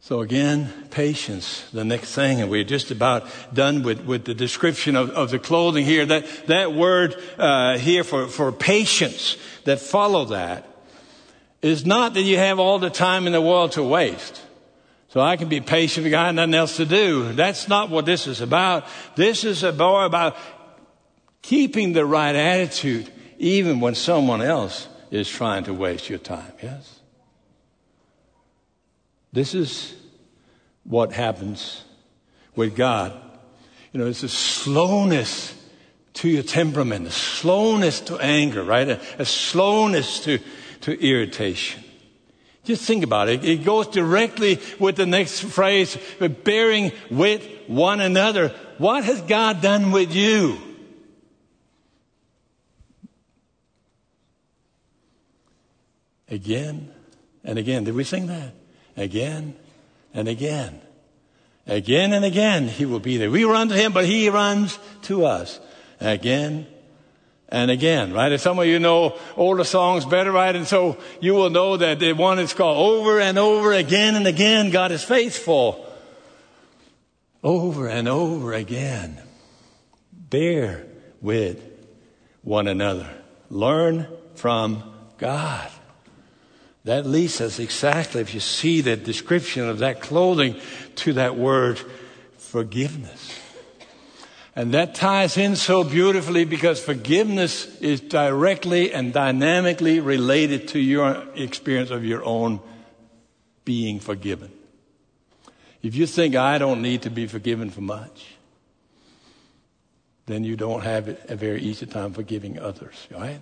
So 0.00 0.20
again, 0.20 0.70
patience, 0.90 1.64
the 1.72 1.84
next 1.84 2.14
thing, 2.14 2.42
and 2.42 2.50
we're 2.50 2.64
just 2.64 2.90
about 2.90 3.26
done 3.54 3.82
with, 3.82 4.04
with 4.04 4.26
the 4.26 4.34
description 4.34 4.96
of, 4.96 5.08
of 5.10 5.30
the 5.30 5.38
clothing 5.38 5.86
here. 5.86 6.04
That, 6.04 6.26
that 6.48 6.74
word 6.74 7.16
uh, 7.38 7.78
here 7.78 8.04
for, 8.04 8.26
for 8.26 8.52
patience 8.52 9.38
that 9.64 9.80
follow 9.80 10.26
that 10.26 10.73
is 11.64 11.86
not 11.86 12.12
that 12.12 12.22
you 12.22 12.36
have 12.36 12.58
all 12.58 12.78
the 12.78 12.90
time 12.90 13.26
in 13.26 13.32
the 13.32 13.40
world 13.40 13.72
to 13.72 13.82
waste. 13.82 14.42
So 15.08 15.20
I 15.20 15.36
can 15.36 15.48
be 15.48 15.62
patient 15.62 16.06
if 16.06 16.12
I 16.12 16.26
have 16.26 16.34
nothing 16.34 16.54
else 16.54 16.76
to 16.76 16.84
do. 16.84 17.32
That's 17.32 17.68
not 17.68 17.88
what 17.88 18.04
this 18.04 18.26
is 18.26 18.42
about. 18.42 18.84
This 19.16 19.44
is 19.44 19.62
about 19.62 20.36
keeping 21.40 21.94
the 21.94 22.04
right 22.04 22.34
attitude 22.34 23.10
even 23.38 23.80
when 23.80 23.94
someone 23.94 24.42
else 24.42 24.88
is 25.10 25.28
trying 25.28 25.64
to 25.64 25.72
waste 25.72 26.10
your 26.10 26.18
time. 26.18 26.52
Yes? 26.62 27.00
This 29.32 29.54
is 29.54 29.94
what 30.84 31.12
happens 31.12 31.82
with 32.54 32.76
God. 32.76 33.18
You 33.92 34.00
know, 34.00 34.06
it's 34.06 34.22
a 34.22 34.28
slowness 34.28 35.54
to 36.14 36.28
your 36.28 36.42
temperament, 36.42 37.06
a 37.06 37.10
slowness 37.10 38.00
to 38.00 38.18
anger, 38.18 38.62
right? 38.62 38.88
A, 38.88 39.00
a 39.18 39.24
slowness 39.24 40.20
to, 40.24 40.38
to 40.84 41.02
irritation. 41.02 41.82
Just 42.64 42.84
think 42.84 43.04
about 43.04 43.28
it. 43.28 43.44
It 43.44 43.64
goes 43.64 43.88
directly 43.88 44.60
with 44.78 44.96
the 44.96 45.06
next 45.06 45.40
phrase, 45.40 45.98
bearing 46.44 46.92
with 47.10 47.46
one 47.66 48.00
another. 48.00 48.48
What 48.78 49.04
has 49.04 49.20
God 49.22 49.60
done 49.60 49.92
with 49.92 50.14
you? 50.14 50.58
Again 56.28 56.92
and 57.44 57.58
again. 57.58 57.84
Did 57.84 57.94
we 57.94 58.04
sing 58.04 58.26
that? 58.26 58.54
Again 58.96 59.54
and 60.12 60.28
again. 60.28 60.80
Again 61.66 62.12
and 62.12 62.24
again, 62.24 62.68
He 62.68 62.84
will 62.84 63.00
be 63.00 63.16
there. 63.16 63.30
We 63.30 63.44
run 63.44 63.68
to 63.68 63.74
Him, 63.74 63.92
but 63.92 64.04
He 64.04 64.28
runs 64.28 64.78
to 65.02 65.24
us. 65.24 65.60
Again 66.00 66.66
and 67.54 67.70
again, 67.70 68.12
right? 68.12 68.32
If 68.32 68.40
some 68.40 68.58
of 68.58 68.66
you 68.66 68.80
know 68.80 69.16
older 69.36 69.62
songs 69.62 70.04
better, 70.04 70.32
right? 70.32 70.56
And 70.56 70.66
so 70.66 70.98
you 71.20 71.34
will 71.34 71.50
know 71.50 71.76
that 71.76 72.00
the 72.00 72.12
one 72.12 72.40
is 72.40 72.52
called 72.52 72.78
over 72.78 73.20
and 73.20 73.38
over 73.38 73.72
again 73.72 74.16
and 74.16 74.26
again, 74.26 74.70
God 74.70 74.90
is 74.90 75.04
faithful. 75.04 75.86
Over 77.44 77.86
and 77.86 78.08
over 78.08 78.54
again. 78.54 79.22
Bear 80.12 80.84
with 81.20 81.62
one 82.42 82.66
another. 82.66 83.08
Learn 83.50 84.08
from 84.34 84.92
God. 85.16 85.70
That 86.82 87.06
leads 87.06 87.40
us 87.40 87.60
exactly, 87.60 88.20
if 88.20 88.34
you 88.34 88.40
see 88.40 88.80
the 88.80 88.96
description 88.96 89.68
of 89.68 89.78
that 89.78 90.00
clothing, 90.00 90.60
to 90.96 91.12
that 91.12 91.36
word 91.36 91.80
forgiveness. 92.36 93.38
And 94.56 94.72
that 94.72 94.94
ties 94.94 95.36
in 95.36 95.56
so 95.56 95.82
beautifully 95.82 96.44
because 96.44 96.80
forgiveness 96.80 97.66
is 97.80 98.00
directly 98.00 98.92
and 98.92 99.12
dynamically 99.12 99.98
related 99.98 100.68
to 100.68 100.78
your 100.78 101.24
experience 101.34 101.90
of 101.90 102.04
your 102.04 102.24
own 102.24 102.60
being 103.64 103.98
forgiven. 103.98 104.52
If 105.82 105.96
you 105.96 106.06
think 106.06 106.36
I 106.36 106.58
don't 106.58 106.82
need 106.82 107.02
to 107.02 107.10
be 107.10 107.26
forgiven 107.26 107.70
for 107.70 107.80
much, 107.80 108.36
then 110.26 110.44
you 110.44 110.56
don't 110.56 110.82
have 110.82 111.08
a 111.28 111.36
very 111.36 111.60
easy 111.60 111.86
time 111.86 112.12
forgiving 112.12 112.58
others, 112.58 112.94
right? 113.10 113.40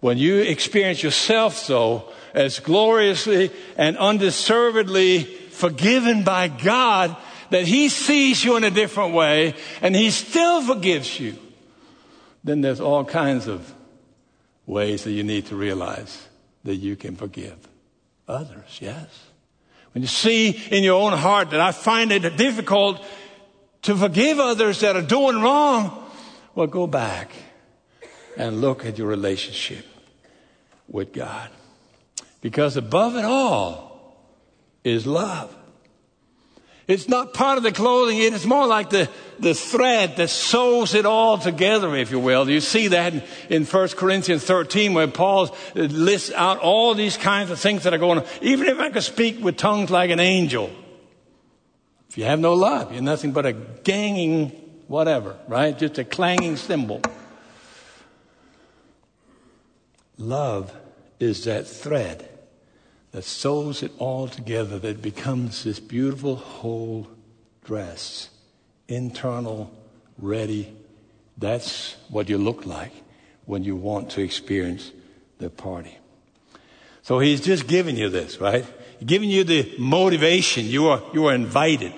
When 0.00 0.18
you 0.18 0.36
experience 0.36 1.02
yourself, 1.02 1.66
though, 1.66 2.10
as 2.34 2.60
gloriously 2.60 3.50
and 3.76 3.98
undeservedly 3.98 5.24
forgiven 5.24 6.24
by 6.24 6.48
God, 6.48 7.16
that 7.50 7.66
He 7.66 7.88
sees 7.88 8.44
you 8.44 8.56
in 8.56 8.64
a 8.64 8.70
different 8.70 9.14
way 9.14 9.54
and 9.82 9.94
He 9.94 10.10
still 10.10 10.62
forgives 10.62 11.20
you, 11.20 11.36
then 12.42 12.60
there's 12.60 12.80
all 12.80 13.04
kinds 13.04 13.46
of 13.46 13.74
ways 14.66 15.04
that 15.04 15.12
you 15.12 15.22
need 15.22 15.46
to 15.46 15.56
realize 15.56 16.26
that 16.64 16.76
you 16.76 16.96
can 16.96 17.16
forgive 17.16 17.56
others, 18.28 18.78
yes? 18.80 19.26
When 19.92 20.02
you 20.02 20.08
see 20.08 20.50
in 20.70 20.84
your 20.84 21.00
own 21.00 21.12
heart 21.12 21.50
that 21.50 21.60
I 21.60 21.72
find 21.72 22.12
it 22.12 22.36
difficult 22.36 23.04
to 23.82 23.96
forgive 23.96 24.38
others 24.38 24.80
that 24.80 24.94
are 24.94 25.02
doing 25.02 25.40
wrong, 25.40 26.10
well, 26.54 26.66
go 26.66 26.86
back 26.86 27.30
and 28.36 28.60
look 28.60 28.84
at 28.84 28.98
your 28.98 29.08
relationship 29.08 29.84
with 30.88 31.12
God. 31.12 31.50
Because 32.40 32.76
above 32.76 33.16
it 33.16 33.24
all 33.24 34.16
is 34.84 35.06
love. 35.06 35.54
It's 36.90 37.08
not 37.08 37.32
part 37.32 37.56
of 37.56 37.62
the 37.62 37.70
clothing, 37.70 38.18
it 38.18 38.32
is 38.32 38.44
more 38.44 38.66
like 38.66 38.90
the, 38.90 39.08
the 39.38 39.54
thread 39.54 40.16
that 40.16 40.28
sews 40.28 40.92
it 40.94 41.06
all 41.06 41.38
together, 41.38 41.94
if 41.94 42.10
you 42.10 42.18
will. 42.18 42.50
You 42.50 42.60
see 42.60 42.88
that 42.88 43.14
in 43.48 43.64
1 43.64 43.88
Corinthians 43.90 44.44
13 44.44 44.92
where 44.92 45.06
Paul 45.06 45.54
lists 45.76 46.32
out 46.32 46.58
all 46.58 46.94
these 46.94 47.16
kinds 47.16 47.52
of 47.52 47.60
things 47.60 47.84
that 47.84 47.94
are 47.94 47.98
going 47.98 48.18
on. 48.18 48.26
Even 48.42 48.66
if 48.66 48.80
I 48.80 48.90
could 48.90 49.04
speak 49.04 49.40
with 49.40 49.56
tongues 49.56 49.90
like 49.90 50.10
an 50.10 50.18
angel, 50.18 50.68
if 52.08 52.18
you 52.18 52.24
have 52.24 52.40
no 52.40 52.54
love, 52.54 52.92
you're 52.92 53.02
nothing 53.02 53.30
but 53.30 53.46
a 53.46 53.52
ganging 53.52 54.48
whatever, 54.88 55.36
right? 55.46 55.78
Just 55.78 55.96
a 55.98 56.04
clanging 56.04 56.56
cymbal. 56.56 57.02
Love 60.18 60.74
is 61.20 61.44
that 61.44 61.68
thread 61.68 62.29
that 63.12 63.22
sews 63.22 63.82
it 63.82 63.92
all 63.98 64.28
together, 64.28 64.78
that 64.78 65.02
becomes 65.02 65.64
this 65.64 65.80
beautiful 65.80 66.36
whole 66.36 67.08
dress, 67.64 68.30
internal, 68.88 69.72
ready. 70.18 70.74
That's 71.36 71.96
what 72.08 72.28
you 72.28 72.38
look 72.38 72.66
like 72.66 72.92
when 73.46 73.64
you 73.64 73.74
want 73.76 74.10
to 74.10 74.22
experience 74.22 74.92
the 75.38 75.50
party. 75.50 75.96
So 77.02 77.18
he's 77.18 77.40
just 77.40 77.66
giving 77.66 77.96
you 77.96 78.08
this, 78.08 78.40
right? 78.40 78.64
Giving 79.04 79.30
you 79.30 79.42
the 79.42 79.74
motivation. 79.78 80.66
You 80.66 80.88
are, 80.88 81.02
you 81.12 81.26
are 81.26 81.34
invited 81.34 81.92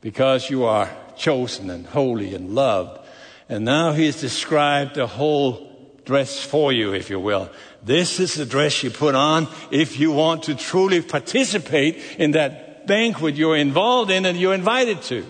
because 0.00 0.48
you 0.48 0.64
are 0.64 0.88
chosen 1.16 1.68
and 1.68 1.86
holy 1.86 2.34
and 2.34 2.54
loved. 2.54 3.00
And 3.48 3.64
now 3.64 3.92
he's 3.92 4.20
described 4.20 4.94
the 4.94 5.06
whole 5.06 5.67
dress 6.08 6.42
for 6.42 6.72
you, 6.72 6.94
if 6.94 7.10
you 7.10 7.20
will. 7.20 7.50
This 7.82 8.18
is 8.18 8.32
the 8.32 8.46
dress 8.46 8.82
you 8.82 8.90
put 8.90 9.14
on 9.14 9.46
if 9.70 10.00
you 10.00 10.10
want 10.10 10.44
to 10.44 10.54
truly 10.54 11.02
participate 11.02 11.98
in 12.18 12.30
that 12.30 12.86
banquet 12.86 13.34
you're 13.34 13.58
involved 13.58 14.10
in 14.10 14.24
and 14.24 14.40
you're 14.40 14.54
invited 14.54 15.02
to. 15.02 15.26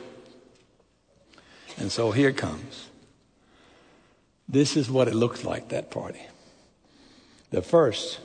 And 1.79 1.91
so 1.91 2.12
here 2.12 2.33
comes. 2.33 2.91
This 4.49 4.77
is 4.77 4.88
what 4.88 5.09
it 5.09 5.17
looked 5.17 5.45
like, 5.45 5.71
that 5.71 5.91
party. 5.91 6.23
The 7.51 7.61
first, 7.61 8.21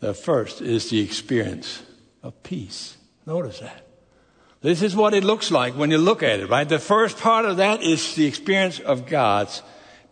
the 0.00 0.14
first 0.14 0.60
is 0.60 0.90
the 0.90 1.00
experience 1.00 1.84
of 2.24 2.42
peace. 2.42 2.96
Notice 3.24 3.60
that. 3.60 3.86
This 4.62 4.82
is 4.82 4.96
what 4.96 5.14
it 5.14 5.22
looks 5.22 5.52
like 5.52 5.74
when 5.74 5.92
you 5.92 5.98
look 5.98 6.24
at 6.24 6.40
it, 6.40 6.50
right? 6.50 6.68
The 6.68 6.80
first 6.80 7.18
part 7.18 7.44
of 7.44 7.58
that 7.58 7.82
is 7.84 8.16
the 8.16 8.26
experience 8.26 8.80
of 8.80 9.06
God's 9.06 9.62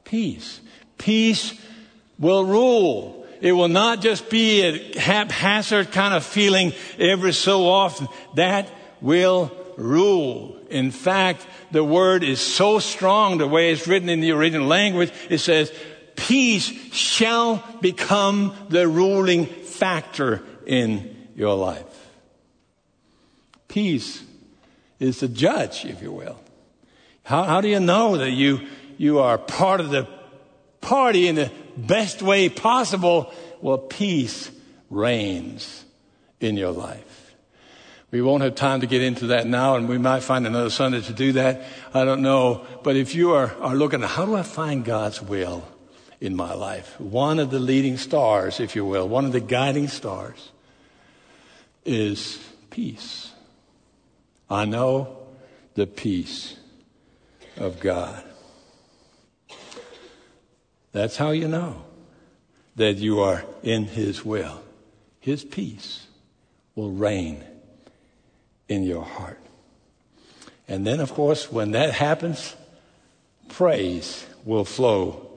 peace. 0.05 0.61
Peace 0.99 1.55
will 2.19 2.45
rule. 2.45 3.27
It 3.41 3.53
will 3.53 3.69
not 3.69 4.01
just 4.01 4.29
be 4.29 4.63
a 4.63 4.99
haphazard 4.99 5.93
kind 5.93 6.13
of 6.13 6.25
feeling 6.25 6.73
every 6.99 7.33
so 7.33 7.69
often. 7.69 8.09
That 8.35 8.69
will 9.01 9.53
rule. 9.77 10.57
In 10.71 10.91
fact, 10.91 11.47
the 11.71 11.85
word 11.85 12.25
is 12.25 12.41
so 12.41 12.81
strong 12.81 13.39
the 13.39 13.47
way 13.47 13.71
it's 13.71 13.87
written 13.87 14.09
in 14.09 14.21
the 14.21 14.33
original 14.33 14.67
language. 14.67 15.13
It 15.31 15.39
says, 15.39 15.73
peace 16.17 16.67
shall 16.93 17.65
become 17.81 18.55
the 18.69 18.89
ruling 18.89 19.47
factor 19.47 20.43
in 20.67 21.17
your 21.37 21.55
life. 21.55 21.85
Peace 23.69 24.25
is 24.99 25.21
the 25.21 25.29
judge, 25.29 25.85
if 25.85 26.03
you 26.03 26.11
will. 26.11 26.41
How, 27.23 27.45
how 27.45 27.61
do 27.61 27.69
you 27.69 27.79
know 27.79 28.17
that 28.17 28.33
you, 28.33 28.67
you 28.97 29.21
are 29.21 29.39
part 29.39 29.81
of 29.81 29.91
the 29.91 30.09
party 30.89 31.29
in 31.29 31.35
the 31.35 31.53
best 31.77 32.23
way 32.23 32.49
possible, 32.49 33.31
well, 33.61 33.77
peace 33.77 34.51
reigns 34.89 35.85
in 36.41 36.57
your 36.57 36.71
life. 36.71 37.35
We 38.11 38.23
won't 38.23 38.43
have 38.43 38.55
time 38.55 38.81
to 38.81 38.87
get 38.87 39.03
into 39.03 39.27
that 39.27 39.47
now, 39.47 39.77
and 39.77 39.87
we 39.87 39.99
might 39.99 40.23
find 40.23 40.47
another 40.47 40.71
Sunday 40.71 41.03
to 41.03 41.13
do 41.13 41.33
that. 41.33 41.63
I 41.93 42.07
don't 42.07 42.23
know. 42.23 42.67
But 42.83 42.97
if 42.97 43.15
you 43.15 43.33
are, 43.33 43.55
are 43.61 43.75
looking 43.75 44.03
at 44.03 44.09
how 44.09 44.25
do 44.25 44.35
I 44.35 44.43
find 44.43 44.83
God's 44.83 45.21
will 45.21 45.69
in 46.23 46.35
my 46.35 46.55
life, 46.55 46.99
one 46.99 47.39
of 47.39 47.51
the 47.51 47.61
leading 47.61 47.99
stars, 47.99 48.59
if 48.59 48.75
you 48.75 48.87
will, 48.87 49.07
one 49.07 49.27
of 49.27 49.33
the 49.33 49.41
guiding 49.41 49.89
stars 49.89 50.53
is 51.85 52.39
peace. 52.71 53.31
I 54.49 54.65
know 54.65 55.19
the 55.75 55.87
peace 55.87 56.57
of 57.59 57.79
God. 57.79 58.25
That's 60.93 61.17
how 61.17 61.31
you 61.31 61.49
know 61.49 61.85
that 62.77 62.95
you 62.95 63.21
are 63.21 63.45
in 63.63 63.85
His 63.85 64.25
will. 64.25 64.63
His 65.21 65.45
peace 65.45 66.07
will 66.75 66.91
reign 66.91 67.45
in 68.69 68.83
your 68.85 69.05
heart. 69.05 69.41
And 70.69 70.87
then, 70.87 71.01
of 71.01 71.13
course, 71.13 71.51
when 71.51 71.73
that 71.73 71.93
happens, 71.93 72.55
praise 73.49 74.27
will 74.45 74.65
flow 74.65 75.29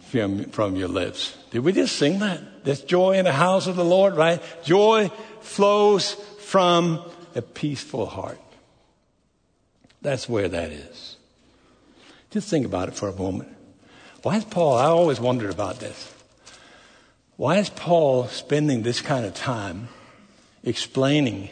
from, 0.00 0.44
from 0.46 0.76
your 0.76 0.88
lips. 0.88 1.36
Did 1.50 1.60
we 1.60 1.72
just 1.72 1.96
sing 1.96 2.20
that? 2.20 2.64
There's 2.64 2.80
joy 2.80 3.18
in 3.18 3.24
the 3.24 3.32
house 3.32 3.66
of 3.66 3.76
the 3.76 3.84
Lord, 3.84 4.14
right? 4.14 4.42
Joy 4.64 5.10
flows 5.40 6.14
from 6.40 7.02
a 7.34 7.42
peaceful 7.42 8.06
heart. 8.06 8.40
That's 10.00 10.28
where 10.28 10.48
that 10.48 10.70
is. 10.70 11.16
Just 12.30 12.48
think 12.48 12.64
about 12.64 12.88
it 12.88 12.94
for 12.94 13.08
a 13.08 13.14
moment. 13.14 13.54
Why 14.22 14.36
is 14.36 14.44
Paul, 14.44 14.76
I 14.76 14.86
always 14.86 15.20
wondered 15.20 15.50
about 15.50 15.78
this. 15.78 16.12
Why 17.36 17.58
is 17.58 17.70
Paul 17.70 18.26
spending 18.26 18.82
this 18.82 19.00
kind 19.00 19.24
of 19.24 19.34
time 19.34 19.88
explaining 20.64 21.50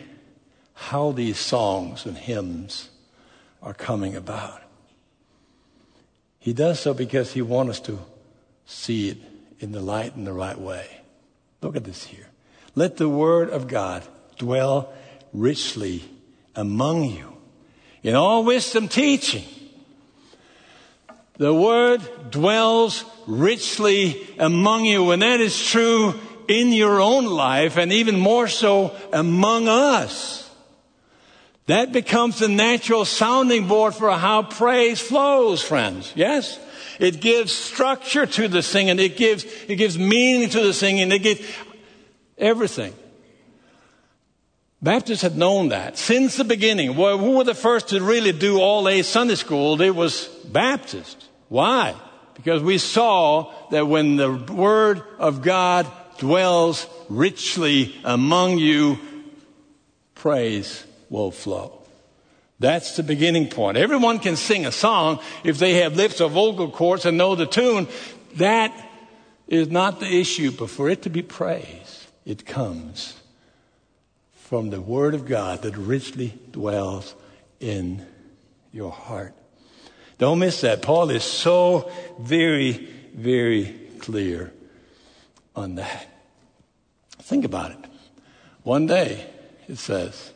how 0.75 1.13
these 1.13 1.39
songs 1.39 2.07
and 2.07 2.17
hymns 2.17 2.91
are 3.63 3.75
coming 3.75 4.17
about? 4.17 4.63
He 6.41 6.53
does 6.53 6.81
so 6.81 6.93
because 6.93 7.33
he 7.33 7.43
wants 7.43 7.71
us 7.71 7.81
to 7.81 8.01
see 8.67 9.11
it 9.11 9.19
in 9.61 9.73
the 9.73 9.81
light 9.81 10.17
in 10.17 10.25
the 10.25 10.33
right 10.33 10.59
way. 10.59 10.89
Look 11.63 11.77
at 11.77 11.85
this 11.85 12.05
here. 12.05 12.29
Let 12.75 12.97
the 12.97 13.09
word 13.09 13.51
of 13.51 13.69
God 13.69 14.03
dwell 14.39 14.93
richly 15.33 16.05
among 16.55 17.05
you 17.05 17.37
in 18.03 18.15
all 18.15 18.45
wisdom 18.45 18.89
teaching 18.89 19.45
the 21.39 21.55
word 21.55 22.31
dwells 22.31 23.05
richly 23.27 24.27
among 24.39 24.85
you, 24.85 25.11
and 25.11 25.23
that 25.23 25.41
is 25.41 25.63
true 25.65 26.15
in 26.49 26.73
your 26.73 27.01
own 27.01 27.27
life 27.27 27.77
and 27.77 27.93
even 27.93 28.19
more 28.19 28.49
so 28.49 28.95
among 29.13 29.69
us. 29.69 30.49
That 31.67 31.93
becomes 31.93 32.39
the 32.39 32.49
natural 32.49 33.05
sounding 33.05 33.67
board 33.67 33.95
for 33.95 34.11
how 34.13 34.43
praise 34.43 35.01
flows, 35.01 35.63
friends. 35.63 36.13
Yes? 36.15 36.61
It 37.01 37.21
gives 37.21 37.53
structure 37.53 38.25
to 38.25 38.49
the 38.49 38.63
singing. 38.63 38.99
It 38.99 39.17
gives, 39.17 39.45
it 39.45 39.77
gives 39.77 39.99
meaning 39.99 40.49
to 40.51 40.61
the 40.61 40.73
singing. 40.73 41.11
It 41.11 41.23
gives 41.23 41.41
everything. 42.39 42.95
Baptists 44.83 45.23
had 45.23 45.37
known 45.37 45.71
that 45.71 45.97
since 45.97 46.37
the 46.37 46.45
beginning. 46.45 46.97
Well, 46.97 47.19
who 47.19 47.39
were 47.39 47.45
the 47.45 47.55
first 47.55 47.89
to 47.89 48.03
really 48.03 48.33
do 48.33 48.61
all 48.61 48.89
A 48.89 49.03
Sunday 49.03 49.35
school? 49.35 49.81
It 49.81 49.95
was 49.95 50.27
Baptists. 50.45 51.29
Why? 51.49 51.95
Because 52.35 52.63
we 52.63 52.79
saw 52.79 53.53
that 53.71 53.87
when 53.87 54.17
the 54.17 54.33
Word 54.33 55.03
of 55.19 55.43
God 55.43 55.87
dwells 56.19 56.87
richly 57.09 57.95
among 58.05 58.59
you, 58.59 58.99
praise 60.15 60.85
will 61.09 61.31
flow. 61.31 61.83
That's 62.59 62.97
the 62.97 63.03
beginning 63.03 63.49
point. 63.49 63.77
Everyone 63.77 64.19
can 64.19 64.37
sing 64.37 64.67
a 64.67 64.73
song 64.73 65.21
if 65.45 65.59
they 65.59 65.75
have 65.75 65.97
lips 65.97 66.21
or 66.21 66.29
vocal 66.29 66.71
cords 66.71 67.07
and 67.07 67.19
know 67.19 67.35
the 67.35 67.47
tune. 67.47 67.87
That 68.37 68.73
is 69.47 69.69
not 69.69 70.01
the 70.01 70.07
issue, 70.07 70.51
but 70.51 70.71
for 70.71 70.89
it 70.89 71.03
to 71.03 71.11
be 71.11 71.23
praise, 71.23 72.07
it 72.25 72.45
comes 72.45 73.15
from 74.47 74.71
the 74.71 74.81
Word 74.81 75.15
of 75.15 75.27
God 75.27 75.63
that 75.63 75.77
richly 75.77 76.39
dwells 76.53 77.17
in 77.59 78.07
your 78.73 78.93
heart. 78.93 79.35
Don't 80.19 80.39
miss 80.39 80.61
that. 80.61 80.83
Paul 80.83 81.11
is 81.11 81.25
so 81.25 81.91
very, 82.21 82.89
very 83.13 83.77
clear 83.99 84.53
on 85.57 85.75
that. 85.75 86.07
Think 87.19 87.45
about 87.45 87.73
it. 87.73 87.79
One 88.63 88.87
day, 88.87 89.27
it 89.67 89.79
says, 89.79 90.33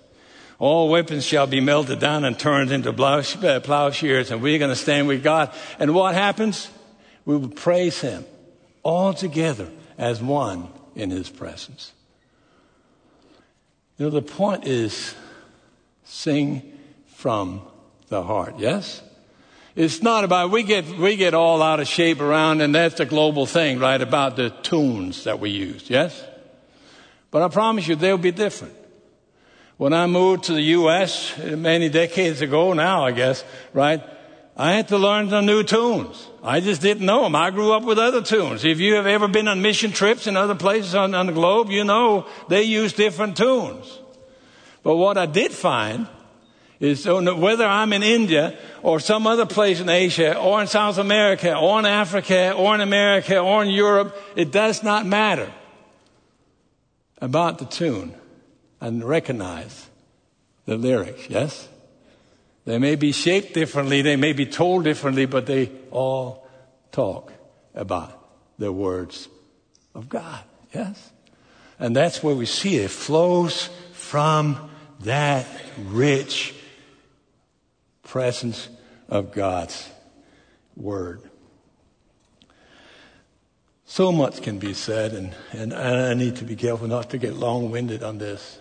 all 0.59 0.88
weapons 0.88 1.25
shall 1.25 1.46
be 1.46 1.61
melted 1.61 2.01
down 2.01 2.25
and 2.25 2.37
turned 2.37 2.73
into 2.73 2.90
uh, 2.90 3.61
plowshares, 3.61 4.33
and 4.33 4.42
we're 4.42 4.59
going 4.59 4.70
to 4.70 4.77
stand 4.77 5.07
with 5.07 5.23
God. 5.23 5.55
And 5.79 5.94
what 5.94 6.14
happens? 6.14 6.68
We 7.25 7.37
will 7.37 7.49
praise 7.49 8.01
Him 8.01 8.25
all 8.83 9.14
together 9.14 9.70
as 9.96 10.20
one 10.20 10.68
in 10.96 11.11
His 11.11 11.31
presence. 11.31 11.92
You 14.01 14.07
know, 14.07 14.11
the 14.13 14.23
point 14.23 14.67
is 14.67 15.15
sing 16.05 16.63
from 17.17 17.61
the 18.09 18.23
heart, 18.23 18.55
yes? 18.57 19.03
It's 19.77 20.03
not 20.03 20.25
about, 20.25 20.51
we 20.51 20.63
get, 20.63 20.87
we 20.97 21.17
get 21.17 21.35
all 21.35 21.61
out 21.61 21.81
of 21.81 21.87
shape 21.87 22.23
around, 22.23 22.63
and 22.63 22.75
that's 22.75 22.99
a 22.99 23.05
global 23.05 23.45
thing, 23.45 23.79
right? 23.79 24.01
About 24.01 24.37
the 24.37 24.49
tunes 24.63 25.25
that 25.25 25.39
we 25.39 25.51
use, 25.51 25.91
yes? 25.91 26.19
But 27.31 27.43
I 27.43 27.49
promise 27.49 27.87
you, 27.89 27.95
they'll 27.95 28.17
be 28.17 28.31
different. 28.31 28.73
When 29.77 29.93
I 29.93 30.07
moved 30.07 30.45
to 30.45 30.55
the 30.55 30.63
U.S. 30.63 31.39
Uh, 31.39 31.57
many 31.59 31.91
decades 31.91 32.41
ago 32.41 32.73
now, 32.73 33.05
I 33.05 33.13
guess, 33.13 33.45
right? 33.75 34.03
I 34.61 34.73
had 34.73 34.88
to 34.88 34.99
learn 34.99 35.31
some 35.31 35.46
new 35.46 35.62
tunes. 35.62 36.29
I 36.42 36.61
just 36.61 36.83
didn't 36.83 37.07
know 37.07 37.23
them. 37.23 37.35
I 37.35 37.49
grew 37.49 37.73
up 37.73 37.83
with 37.83 37.99
other 37.99 38.20
tunes. 38.20 38.62
If 38.62 38.79
you 38.79 38.96
have 38.96 39.07
ever 39.07 39.27
been 39.27 39.49
on 39.49 39.62
mission 39.62 39.90
trips 39.90 40.27
in 40.27 40.37
other 40.37 40.55
places 40.55 40.94
on, 40.94 41.14
on 41.14 41.25
the 41.25 41.33
globe, 41.33 41.70
you 41.70 41.83
know 41.83 42.27
they 42.51 42.64
use 42.64 42.92
different 42.92 43.38
tunes. 43.38 43.99
But 44.83 44.96
what 44.96 45.16
I 45.16 45.25
did 45.25 45.53
find 45.53 46.09
is 46.79 47.03
so 47.03 47.35
whether 47.37 47.64
I'm 47.64 47.94
in 47.94 48.03
India 48.03 48.59
or 48.83 49.01
some 49.01 49.27
other 49.27 49.46
place 49.46 49.81
in 49.81 49.88
Asia 49.88 50.37
or 50.37 50.61
in 50.61 50.66
South 50.66 50.99
America 50.99 51.57
or 51.57 51.79
in 51.79 51.87
Africa 51.87 52.53
or 52.53 52.75
in 52.75 52.83
America 52.83 53.38
or 53.38 53.62
in 53.62 53.70
Europe, 53.70 54.14
it 54.37 54.53
does 54.53 54.83
not 54.83 55.07
matter 55.07 55.51
about 57.23 57.61
the 57.61 57.64
tune 57.64 58.14
and 58.79 59.03
recognize 59.03 59.88
the 60.66 60.77
lyrics, 60.77 61.31
yes? 61.31 61.66
They 62.71 62.79
may 62.79 62.95
be 62.95 63.11
shaped 63.11 63.53
differently, 63.53 64.01
they 64.01 64.15
may 64.15 64.33
be 64.33 64.47
told 64.47 64.85
differently, 64.85 65.27
but 65.27 65.45
they 65.45 65.73
all 65.91 66.47
talk 66.93 67.33
about 67.75 68.17
the 68.61 68.71
words 68.71 69.29
of 69.93 70.09
God, 70.09 70.39
yes? 70.73 71.11
And 71.81 71.97
that's 71.97 72.23
where 72.23 72.37
we 72.37 72.47
see 72.47 72.77
it. 72.77 72.85
It 72.85 72.91
flows 72.93 73.71
from 73.93 74.71
that 75.01 75.49
rich 75.79 76.55
presence 78.05 78.69
of 79.09 79.33
God's 79.33 79.91
Word. 80.77 81.29
So 83.85 84.13
much 84.13 84.43
can 84.43 84.61
be 84.61 84.75
said, 84.75 85.13
and, 85.13 85.35
and 85.51 85.75
I 85.75 86.15
need 86.15 86.37
to 86.37 86.45
be 86.45 86.55
careful 86.55 86.87
not 86.87 87.11
to 87.11 87.19
get 87.19 87.35
long 87.35 87.73
winded 87.73 88.05
on 88.05 88.19
this. 88.19 88.61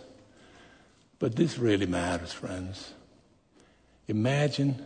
But 1.20 1.36
this 1.36 1.60
really 1.60 1.86
matters, 1.86 2.34
friends. 2.34 2.94
Imagine 4.10 4.84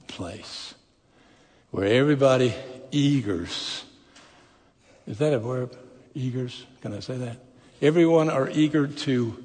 a 0.00 0.04
place 0.10 0.74
where 1.72 1.86
everybody 1.86 2.54
eagers. 2.90 3.84
Is 5.06 5.18
that 5.18 5.34
a 5.34 5.38
verb? 5.38 5.76
Eagers? 6.16 6.64
Can 6.80 6.94
I 6.94 7.00
say 7.00 7.18
that? 7.18 7.36
Everyone 7.82 8.30
are 8.30 8.48
eager 8.48 8.86
to 8.86 9.44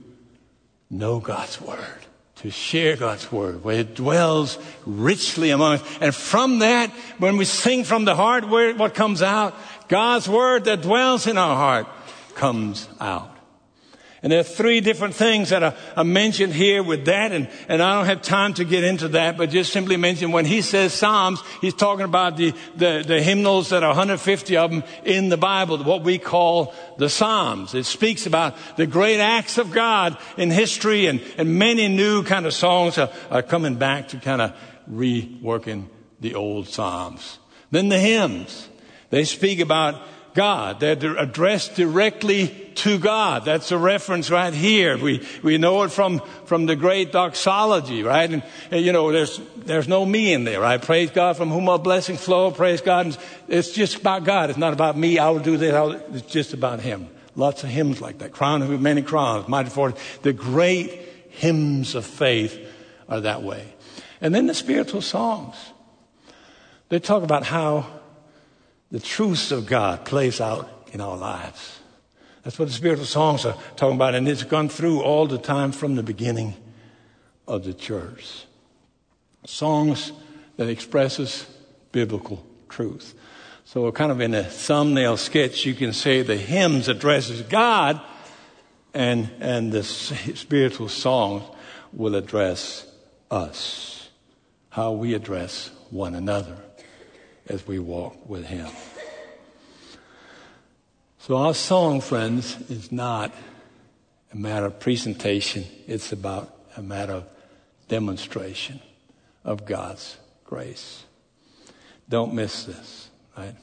know 0.89 1.19
God's 1.19 1.59
Word, 1.59 1.99
to 2.37 2.49
share 2.49 2.95
God's 2.95 3.29
Word, 3.29 3.65
where 3.65 3.79
it 3.79 3.95
dwells 3.95 4.57
richly 4.85 5.49
among 5.49 5.79
us. 5.79 5.97
And 5.99 6.15
from 6.15 6.59
that, 6.59 6.89
when 7.19 7.35
we 7.35 7.43
sing 7.43 7.83
from 7.83 8.05
the 8.05 8.15
heart, 8.15 8.47
where, 8.47 8.73
what 8.75 8.95
comes 8.95 9.21
out? 9.21 9.53
God's 9.89 10.29
Word 10.29 10.63
that 10.65 10.83
dwells 10.83 11.27
in 11.27 11.37
our 11.37 11.55
heart 11.57 11.87
comes 12.35 12.87
out. 13.01 13.36
And 14.23 14.31
there 14.31 14.39
are 14.39 14.43
three 14.43 14.81
different 14.81 15.13
things 15.13 15.49
that 15.49 15.61
are, 15.61 15.75
are, 15.95 16.03
mentioned 16.03 16.53
here 16.53 16.81
with 16.81 17.05
that, 17.05 17.31
and, 17.31 17.47
and 17.69 17.83
I 17.83 17.95
don't 17.95 18.07
have 18.07 18.23
time 18.23 18.55
to 18.55 18.65
get 18.65 18.83
into 18.83 19.09
that, 19.09 19.37
but 19.37 19.51
just 19.51 19.71
simply 19.71 19.95
mention 19.95 20.31
when 20.31 20.45
he 20.45 20.63
says 20.63 20.91
Psalms, 20.93 21.39
he's 21.61 21.75
talking 21.75 22.05
about 22.05 22.35
the, 22.35 22.53
the, 22.75 23.03
the 23.05 23.21
hymnals 23.21 23.69
that 23.69 23.83
are 23.83 23.89
150 23.89 24.57
of 24.57 24.71
them 24.71 24.83
in 25.05 25.29
the 25.29 25.37
Bible, 25.37 25.77
what 25.83 26.03
we 26.03 26.17
call 26.17 26.73
the 26.97 27.09
Psalms. 27.09 27.75
It 27.75 27.85
speaks 27.85 28.25
about 28.25 28.55
the 28.75 28.87
great 28.87 29.19
acts 29.19 29.59
of 29.59 29.71
God 29.71 30.17
in 30.35 30.49
history, 30.49 31.05
and, 31.05 31.21
and 31.37 31.59
many 31.59 31.87
new 31.87 32.23
kind 32.23 32.47
of 32.47 32.55
songs 32.55 32.97
are, 32.97 33.11
are 33.29 33.43
coming 33.43 33.75
back 33.75 34.07
to 34.09 34.17
kind 34.17 34.41
of 34.41 34.57
reworking 34.91 35.85
the 36.19 36.33
old 36.33 36.67
Psalms. 36.67 37.37
Then 37.69 37.89
the 37.89 37.99
hymns. 37.99 38.67
They 39.11 39.25
speak 39.25 39.59
about 39.59 40.01
God. 40.37 40.79
They're 40.79 41.17
addressed 41.17 41.73
directly 41.73 42.49
to 42.75 42.99
God. 42.99 43.43
That's 43.43 43.71
a 43.71 43.77
reference 43.77 44.29
right 44.29 44.53
here. 44.53 44.95
We, 44.95 45.25
we 45.41 45.57
know 45.57 45.81
it 45.81 45.91
from, 45.91 46.19
from 46.45 46.67
the 46.67 46.75
great 46.75 47.11
doxology, 47.11 48.03
right? 48.03 48.31
And, 48.31 48.43
and, 48.69 48.85
you 48.85 48.93
know, 48.93 49.11
there's, 49.11 49.41
there's 49.55 49.87
no 49.87 50.05
me 50.05 50.33
in 50.33 50.43
there, 50.43 50.61
right? 50.61 50.79
Praise 50.79 51.09
God 51.09 51.37
from 51.37 51.49
whom 51.49 51.67
all 51.67 51.79
blessings 51.79 52.23
flow. 52.23 52.51
Praise 52.51 52.81
God. 52.81 53.07
And 53.07 53.17
it's 53.47 53.71
just 53.71 53.95
about 53.95 54.25
God. 54.25 54.51
It's 54.51 54.59
not 54.59 54.73
about 54.73 54.95
me. 54.95 55.17
I 55.17 55.31
will 55.31 55.39
do 55.39 55.57
this. 55.57 55.73
I'll, 55.73 55.93
it's 55.93 56.31
just 56.31 56.53
about 56.53 56.81
Him. 56.81 57.09
Lots 57.35 57.63
of 57.63 57.71
hymns 57.71 57.99
like 57.99 58.19
that. 58.19 58.31
Crown 58.31 58.61
of 58.61 58.79
many 58.79 59.01
crowns, 59.01 59.47
mighty 59.47 59.71
for 59.71 59.95
The 60.21 60.33
great 60.33 60.91
hymns 61.31 61.95
of 61.95 62.05
faith 62.05 62.63
are 63.09 63.21
that 63.21 63.41
way. 63.41 63.73
And 64.21 64.35
then 64.35 64.45
the 64.45 64.53
spiritual 64.53 65.01
songs. 65.01 65.55
They 66.89 66.99
talk 66.99 67.23
about 67.23 67.43
how 67.43 67.96
the 68.91 68.99
truths 68.99 69.51
of 69.51 69.65
God 69.65 70.05
plays 70.05 70.39
out 70.39 70.69
in 70.91 71.01
our 71.01 71.17
lives. 71.17 71.79
That's 72.43 72.57
what 72.57 72.69
the 72.69 72.73
spiritual 72.73 73.05
songs 73.05 73.45
are 73.45 73.57
talking 73.75 73.95
about, 73.95 74.15
and 74.15 74.27
it's 74.27 74.43
gone 74.43 74.69
through 74.69 75.01
all 75.01 75.27
the 75.27 75.37
time 75.37 75.71
from 75.71 75.95
the 75.95 76.03
beginning 76.03 76.55
of 77.47 77.65
the 77.65 77.73
church. 77.73 78.45
Songs 79.45 80.13
that 80.55 80.69
expresses 80.69 81.45
biblical 81.91 82.45
truth. 82.69 83.13
So 83.65 83.91
kind 83.91 84.11
of 84.11 84.21
in 84.21 84.33
a 84.33 84.43
thumbnail 84.43 85.17
sketch, 85.17 85.65
you 85.65 85.73
can 85.73 85.91
say 85.91 86.21
the 86.21 86.37
hymns 86.37 86.87
addresses 86.87 87.41
God 87.41 87.99
and, 88.93 89.29
and 89.41 89.71
the 89.71 89.83
spiritual 89.83 90.87
songs 90.87 91.43
will 91.91 92.15
address 92.15 92.89
us, 93.29 94.09
how 94.69 94.93
we 94.93 95.13
address 95.13 95.69
one 95.89 96.15
another 96.15 96.57
as 97.49 97.65
we 97.67 97.79
walk 97.79 98.29
with 98.29 98.45
Him. 98.45 98.67
So, 101.19 101.35
our 101.35 101.53
song, 101.53 101.99
friends, 101.99 102.57
is 102.69 102.91
not 102.91 103.33
a 104.31 104.37
matter 104.37 104.65
of 104.65 104.79
presentation, 104.79 105.65
it's 105.87 106.11
about 106.11 106.53
a 106.75 106.81
matter 106.81 107.13
of 107.13 107.25
demonstration 107.87 108.79
of 109.43 109.65
God's 109.65 110.17
grace. 110.45 111.03
Don't 112.09 112.33
miss 112.33 112.63
this, 112.65 113.09
right? 113.37 113.55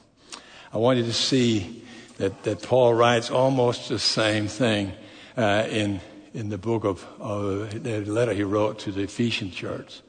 I 0.73 0.77
want 0.77 0.99
you 0.99 1.05
to 1.05 1.13
see 1.13 1.83
that, 2.17 2.43
that 2.43 2.61
Paul 2.61 2.93
writes 2.93 3.31
almost 3.31 3.89
the 3.89 3.99
same 3.99 4.47
thing 4.47 4.91
uh, 5.37 5.67
in, 5.69 6.01
in 6.33 6.49
the 6.49 6.57
book 6.57 6.83
of, 6.83 7.05
of 7.19 7.83
the 7.83 8.01
letter 8.01 8.33
he 8.33 8.43
wrote 8.43 8.79
to 8.79 8.91
the 8.91 9.03
Ephesian 9.03 9.51
church, 9.51 10.01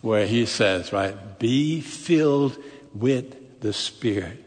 where 0.00 0.26
he 0.26 0.46
says, 0.46 0.92
right, 0.92 1.38
be 1.38 1.80
filled 1.80 2.56
with 2.94 3.60
the 3.60 3.72
Spirit. 3.72 4.44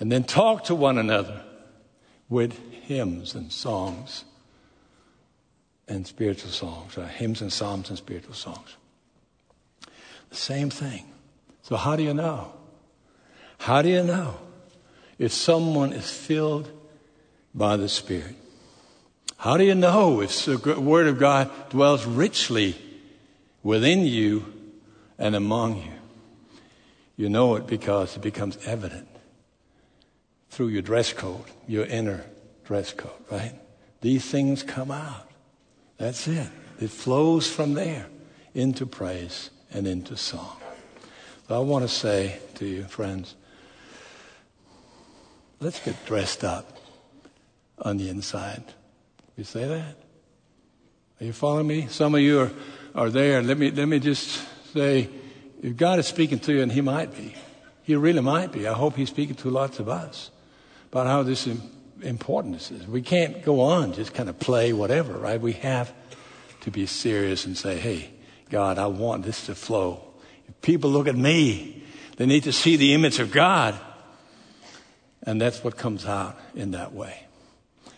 And 0.00 0.10
then 0.10 0.24
talk 0.24 0.64
to 0.64 0.74
one 0.74 0.98
another 0.98 1.42
with 2.28 2.58
hymns 2.72 3.34
and 3.34 3.52
songs 3.52 4.24
and 5.88 6.06
spiritual 6.06 6.50
songs, 6.50 6.96
or 6.96 7.06
hymns 7.06 7.42
and 7.42 7.52
psalms 7.52 7.88
and 7.88 7.98
spiritual 7.98 8.34
songs. 8.34 8.76
The 10.30 10.36
same 10.36 10.70
thing. 10.70 11.04
So, 11.62 11.76
how 11.76 11.96
do 11.96 12.02
you 12.02 12.14
know? 12.14 12.52
How 13.58 13.82
do 13.82 13.88
you 13.88 14.02
know 14.02 14.36
if 15.18 15.32
someone 15.32 15.92
is 15.92 16.10
filled 16.10 16.70
by 17.54 17.76
the 17.76 17.88
Spirit? 17.88 18.34
How 19.36 19.56
do 19.56 19.64
you 19.64 19.74
know 19.74 20.20
if 20.20 20.44
the 20.44 20.80
Word 20.80 21.06
of 21.06 21.18
God 21.18 21.50
dwells 21.68 22.06
richly 22.06 22.76
within 23.62 24.06
you 24.06 24.52
and 25.18 25.36
among 25.36 25.76
you? 25.76 26.01
You 27.16 27.28
know 27.28 27.56
it 27.56 27.66
because 27.66 28.16
it 28.16 28.22
becomes 28.22 28.58
evident 28.66 29.08
through 30.50 30.68
your 30.68 30.82
dress 30.82 31.12
code, 31.12 31.44
your 31.66 31.84
inner 31.86 32.24
dress 32.64 32.92
code, 32.92 33.12
right? 33.30 33.54
These 34.00 34.24
things 34.30 34.62
come 34.62 34.90
out. 34.90 35.30
That's 35.98 36.26
it. 36.26 36.48
It 36.80 36.90
flows 36.90 37.48
from 37.48 37.74
there 37.74 38.06
into 38.54 38.86
praise 38.86 39.50
and 39.72 39.86
into 39.86 40.16
song. 40.16 40.56
So 41.48 41.56
I 41.56 41.58
want 41.60 41.84
to 41.84 41.88
say 41.88 42.38
to 42.56 42.66
you, 42.66 42.84
friends, 42.84 43.34
let's 45.60 45.80
get 45.80 46.04
dressed 46.06 46.44
up 46.44 46.78
on 47.78 47.98
the 47.98 48.08
inside. 48.08 48.64
You 49.36 49.44
say 49.44 49.66
that? 49.66 49.96
Are 51.20 51.24
you 51.24 51.32
following 51.32 51.66
me? 51.66 51.86
Some 51.88 52.14
of 52.14 52.20
you 52.20 52.40
are, 52.40 52.50
are 52.94 53.10
there. 53.10 53.42
Let 53.42 53.58
me, 53.58 53.70
let 53.70 53.86
me 53.86 53.98
just 53.98 54.42
say, 54.72 55.08
if 55.62 55.76
God 55.76 55.98
is 55.98 56.06
speaking 56.06 56.40
to 56.40 56.52
you, 56.52 56.62
and 56.62 56.72
He 56.72 56.80
might 56.80 57.16
be, 57.16 57.34
He 57.84 57.94
really 57.94 58.20
might 58.20 58.52
be. 58.52 58.66
I 58.66 58.74
hope 58.74 58.96
He's 58.96 59.08
speaking 59.08 59.36
to 59.36 59.50
lots 59.50 59.78
of 59.78 59.88
us 59.88 60.30
about 60.90 61.06
how 61.06 61.22
this 61.22 61.48
important 62.02 62.54
this 62.54 62.70
is. 62.70 62.86
We 62.86 63.00
can't 63.00 63.42
go 63.42 63.60
on 63.60 63.92
just 63.92 64.12
kind 64.12 64.28
of 64.28 64.38
play 64.38 64.72
whatever, 64.72 65.14
right? 65.14 65.40
We 65.40 65.52
have 65.54 65.92
to 66.62 66.70
be 66.70 66.86
serious 66.86 67.46
and 67.46 67.56
say, 67.56 67.78
hey, 67.78 68.10
God, 68.50 68.78
I 68.78 68.86
want 68.86 69.24
this 69.24 69.46
to 69.46 69.54
flow. 69.54 70.02
If 70.48 70.60
people 70.60 70.90
look 70.90 71.08
at 71.08 71.16
me, 71.16 71.82
they 72.16 72.26
need 72.26 72.44
to 72.44 72.52
see 72.52 72.76
the 72.76 72.92
image 72.92 73.18
of 73.18 73.32
God. 73.32 73.78
And 75.22 75.40
that's 75.40 75.62
what 75.62 75.76
comes 75.76 76.04
out 76.04 76.38
in 76.54 76.72
that 76.72 76.92
way. 76.92 77.26
You 77.86 77.92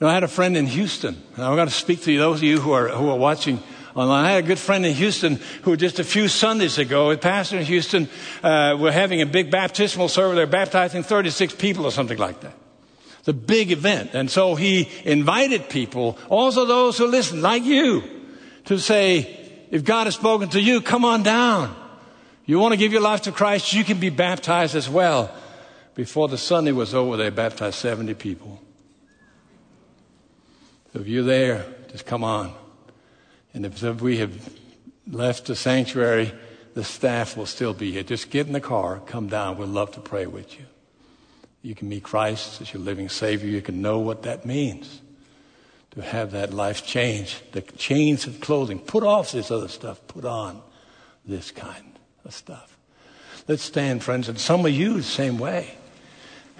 know, 0.00 0.08
I 0.08 0.14
had 0.14 0.24
a 0.24 0.28
friend 0.28 0.56
in 0.56 0.66
Houston, 0.66 1.22
and 1.36 1.44
I'm 1.44 1.54
going 1.54 1.68
to 1.68 1.74
speak 1.74 2.02
to 2.02 2.18
those 2.18 2.38
of 2.38 2.42
you 2.42 2.60
who 2.60 2.72
are, 2.72 2.88
who 2.88 3.08
are 3.08 3.16
watching 3.16 3.62
online. 3.94 4.24
I 4.24 4.30
had 4.32 4.44
a 4.44 4.46
good 4.46 4.58
friend 4.58 4.84
in 4.84 4.94
Houston 4.94 5.36
who 5.62 5.76
just 5.76 5.98
a 5.98 6.04
few 6.04 6.28
Sundays 6.28 6.78
ago, 6.78 7.10
a 7.10 7.16
pastor 7.16 7.58
in 7.58 7.64
Houston, 7.66 8.08
uh, 8.42 8.76
were 8.78 8.92
having 8.92 9.20
a 9.20 9.26
big 9.26 9.50
baptismal 9.50 10.08
service. 10.08 10.36
They're 10.36 10.46
baptizing 10.46 11.02
36 11.02 11.54
people 11.54 11.84
or 11.84 11.90
something 11.90 12.18
like 12.18 12.40
that. 12.40 12.54
It's 13.20 13.28
a 13.28 13.32
big 13.32 13.72
event. 13.72 14.10
And 14.12 14.30
so 14.30 14.54
he 14.54 14.90
invited 15.04 15.68
people, 15.68 16.18
also 16.28 16.66
those 16.66 16.98
who 16.98 17.06
listen, 17.06 17.40
like 17.40 17.64
you, 17.64 18.02
to 18.66 18.78
say, 18.78 19.40
if 19.70 19.84
God 19.84 20.06
has 20.06 20.14
spoken 20.14 20.48
to 20.50 20.60
you, 20.60 20.80
come 20.80 21.04
on 21.04 21.22
down. 21.22 21.74
You 22.44 22.58
want 22.58 22.72
to 22.72 22.76
give 22.76 22.92
your 22.92 23.00
life 23.00 23.22
to 23.22 23.32
Christ, 23.32 23.72
you 23.72 23.84
can 23.84 23.98
be 23.98 24.10
baptized 24.10 24.74
as 24.74 24.90
well. 24.90 25.34
Before 25.94 26.28
the 26.28 26.36
Sunday 26.36 26.72
was 26.72 26.94
over, 26.94 27.16
they 27.16 27.30
baptized 27.30 27.76
70 27.76 28.14
people. 28.14 28.60
So 30.92 31.00
if 31.00 31.08
you're 31.08 31.24
there, 31.24 31.64
just 31.90 32.04
come 32.04 32.24
on. 32.24 32.52
And 33.54 33.64
if 33.64 34.02
we 34.02 34.18
have 34.18 34.52
left 35.06 35.46
the 35.46 35.54
sanctuary, 35.54 36.32
the 36.74 36.84
staff 36.84 37.36
will 37.36 37.46
still 37.46 37.72
be 37.72 37.92
here. 37.92 38.02
Just 38.02 38.30
get 38.30 38.46
in 38.46 38.52
the 38.52 38.60
car, 38.60 39.00
come 39.06 39.28
down. 39.28 39.56
We'd 39.56 39.68
love 39.68 39.92
to 39.92 40.00
pray 40.00 40.26
with 40.26 40.58
you. 40.58 40.66
You 41.62 41.74
can 41.74 41.88
meet 41.88 42.02
Christ 42.02 42.60
as 42.60 42.74
your 42.74 42.82
living 42.82 43.08
Savior. 43.08 43.48
You 43.48 43.62
can 43.62 43.80
know 43.80 44.00
what 44.00 44.24
that 44.24 44.44
means 44.44 45.00
to 45.92 46.02
have 46.02 46.32
that 46.32 46.52
life 46.52 46.84
change. 46.84 47.40
The 47.52 47.62
chains 47.62 48.26
of 48.26 48.40
clothing. 48.40 48.80
Put 48.80 49.04
off 49.04 49.32
this 49.32 49.50
other 49.50 49.68
stuff. 49.68 50.06
Put 50.08 50.24
on 50.24 50.60
this 51.24 51.50
kind 51.50 51.98
of 52.24 52.34
stuff. 52.34 52.76
Let's 53.46 53.62
stand, 53.62 54.02
friends. 54.02 54.28
And 54.28 54.38
some 54.38 54.66
of 54.66 54.72
you 54.72 54.94
the 54.94 55.02
same 55.02 55.38
way. 55.38 55.74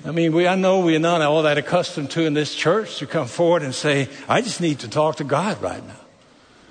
I 0.05 0.11
mean, 0.11 0.33
we, 0.33 0.47
I 0.47 0.55
know 0.55 0.81
we're 0.81 0.99
not 0.99 1.21
all 1.23 1.43
that 1.43 1.59
accustomed 1.59 2.11
to 2.13 2.23
in 2.23 2.35
this 2.35 2.55
church 2.55 2.99
to 2.99 3.07
come 3.07 3.27
forward 3.27 3.63
and 3.63 3.75
say, 3.75 4.09
I 4.29 4.41
just 4.41 4.61
need 4.61 4.81
to 4.81 4.89
talk 4.89 5.17
to 5.17 5.25
God 5.25 5.61
right 5.61 5.85
now. 5.87 6.04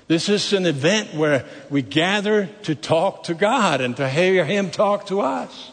This 0.06 0.28
is 0.28 0.52
an 0.52 0.66
event 0.66 1.14
where 1.14 1.46
we 1.70 1.82
gather 1.82 2.46
to 2.64 2.74
talk 2.74 3.24
to 3.24 3.34
God 3.34 3.80
and 3.80 3.96
to 3.96 4.08
hear 4.08 4.44
Him 4.44 4.70
talk 4.70 5.06
to 5.06 5.20
us. 5.20 5.72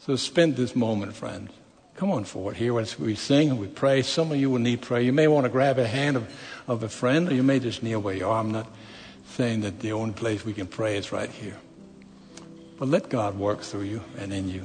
So 0.00 0.16
spend 0.16 0.56
this 0.56 0.74
moment, 0.74 1.14
friends. 1.14 1.50
Come 1.94 2.10
on 2.10 2.24
forward 2.24 2.56
here 2.56 2.80
as 2.80 2.98
we 2.98 3.14
sing 3.14 3.50
and 3.50 3.60
we 3.60 3.68
pray. 3.68 4.02
Some 4.02 4.32
of 4.32 4.38
you 4.38 4.50
will 4.50 4.58
need 4.58 4.80
prayer. 4.80 5.02
You 5.02 5.12
may 5.12 5.28
want 5.28 5.44
to 5.44 5.50
grab 5.50 5.78
a 5.78 5.86
hand 5.86 6.16
of, 6.16 6.34
of 6.66 6.82
a 6.82 6.88
friend 6.88 7.28
or 7.28 7.34
you 7.34 7.42
may 7.42 7.60
just 7.60 7.82
kneel 7.82 8.00
where 8.00 8.14
you 8.14 8.26
are. 8.26 8.40
I'm 8.40 8.50
not 8.50 8.66
saying 9.36 9.60
that 9.60 9.80
the 9.80 9.92
only 9.92 10.14
place 10.14 10.44
we 10.44 10.52
can 10.52 10.66
pray 10.66 10.96
is 10.96 11.12
right 11.12 11.30
here. 11.30 11.56
But 12.78 12.88
let 12.88 13.08
God 13.08 13.38
work 13.38 13.60
through 13.60 13.82
you 13.82 14.02
and 14.18 14.32
in 14.32 14.48
you. 14.48 14.64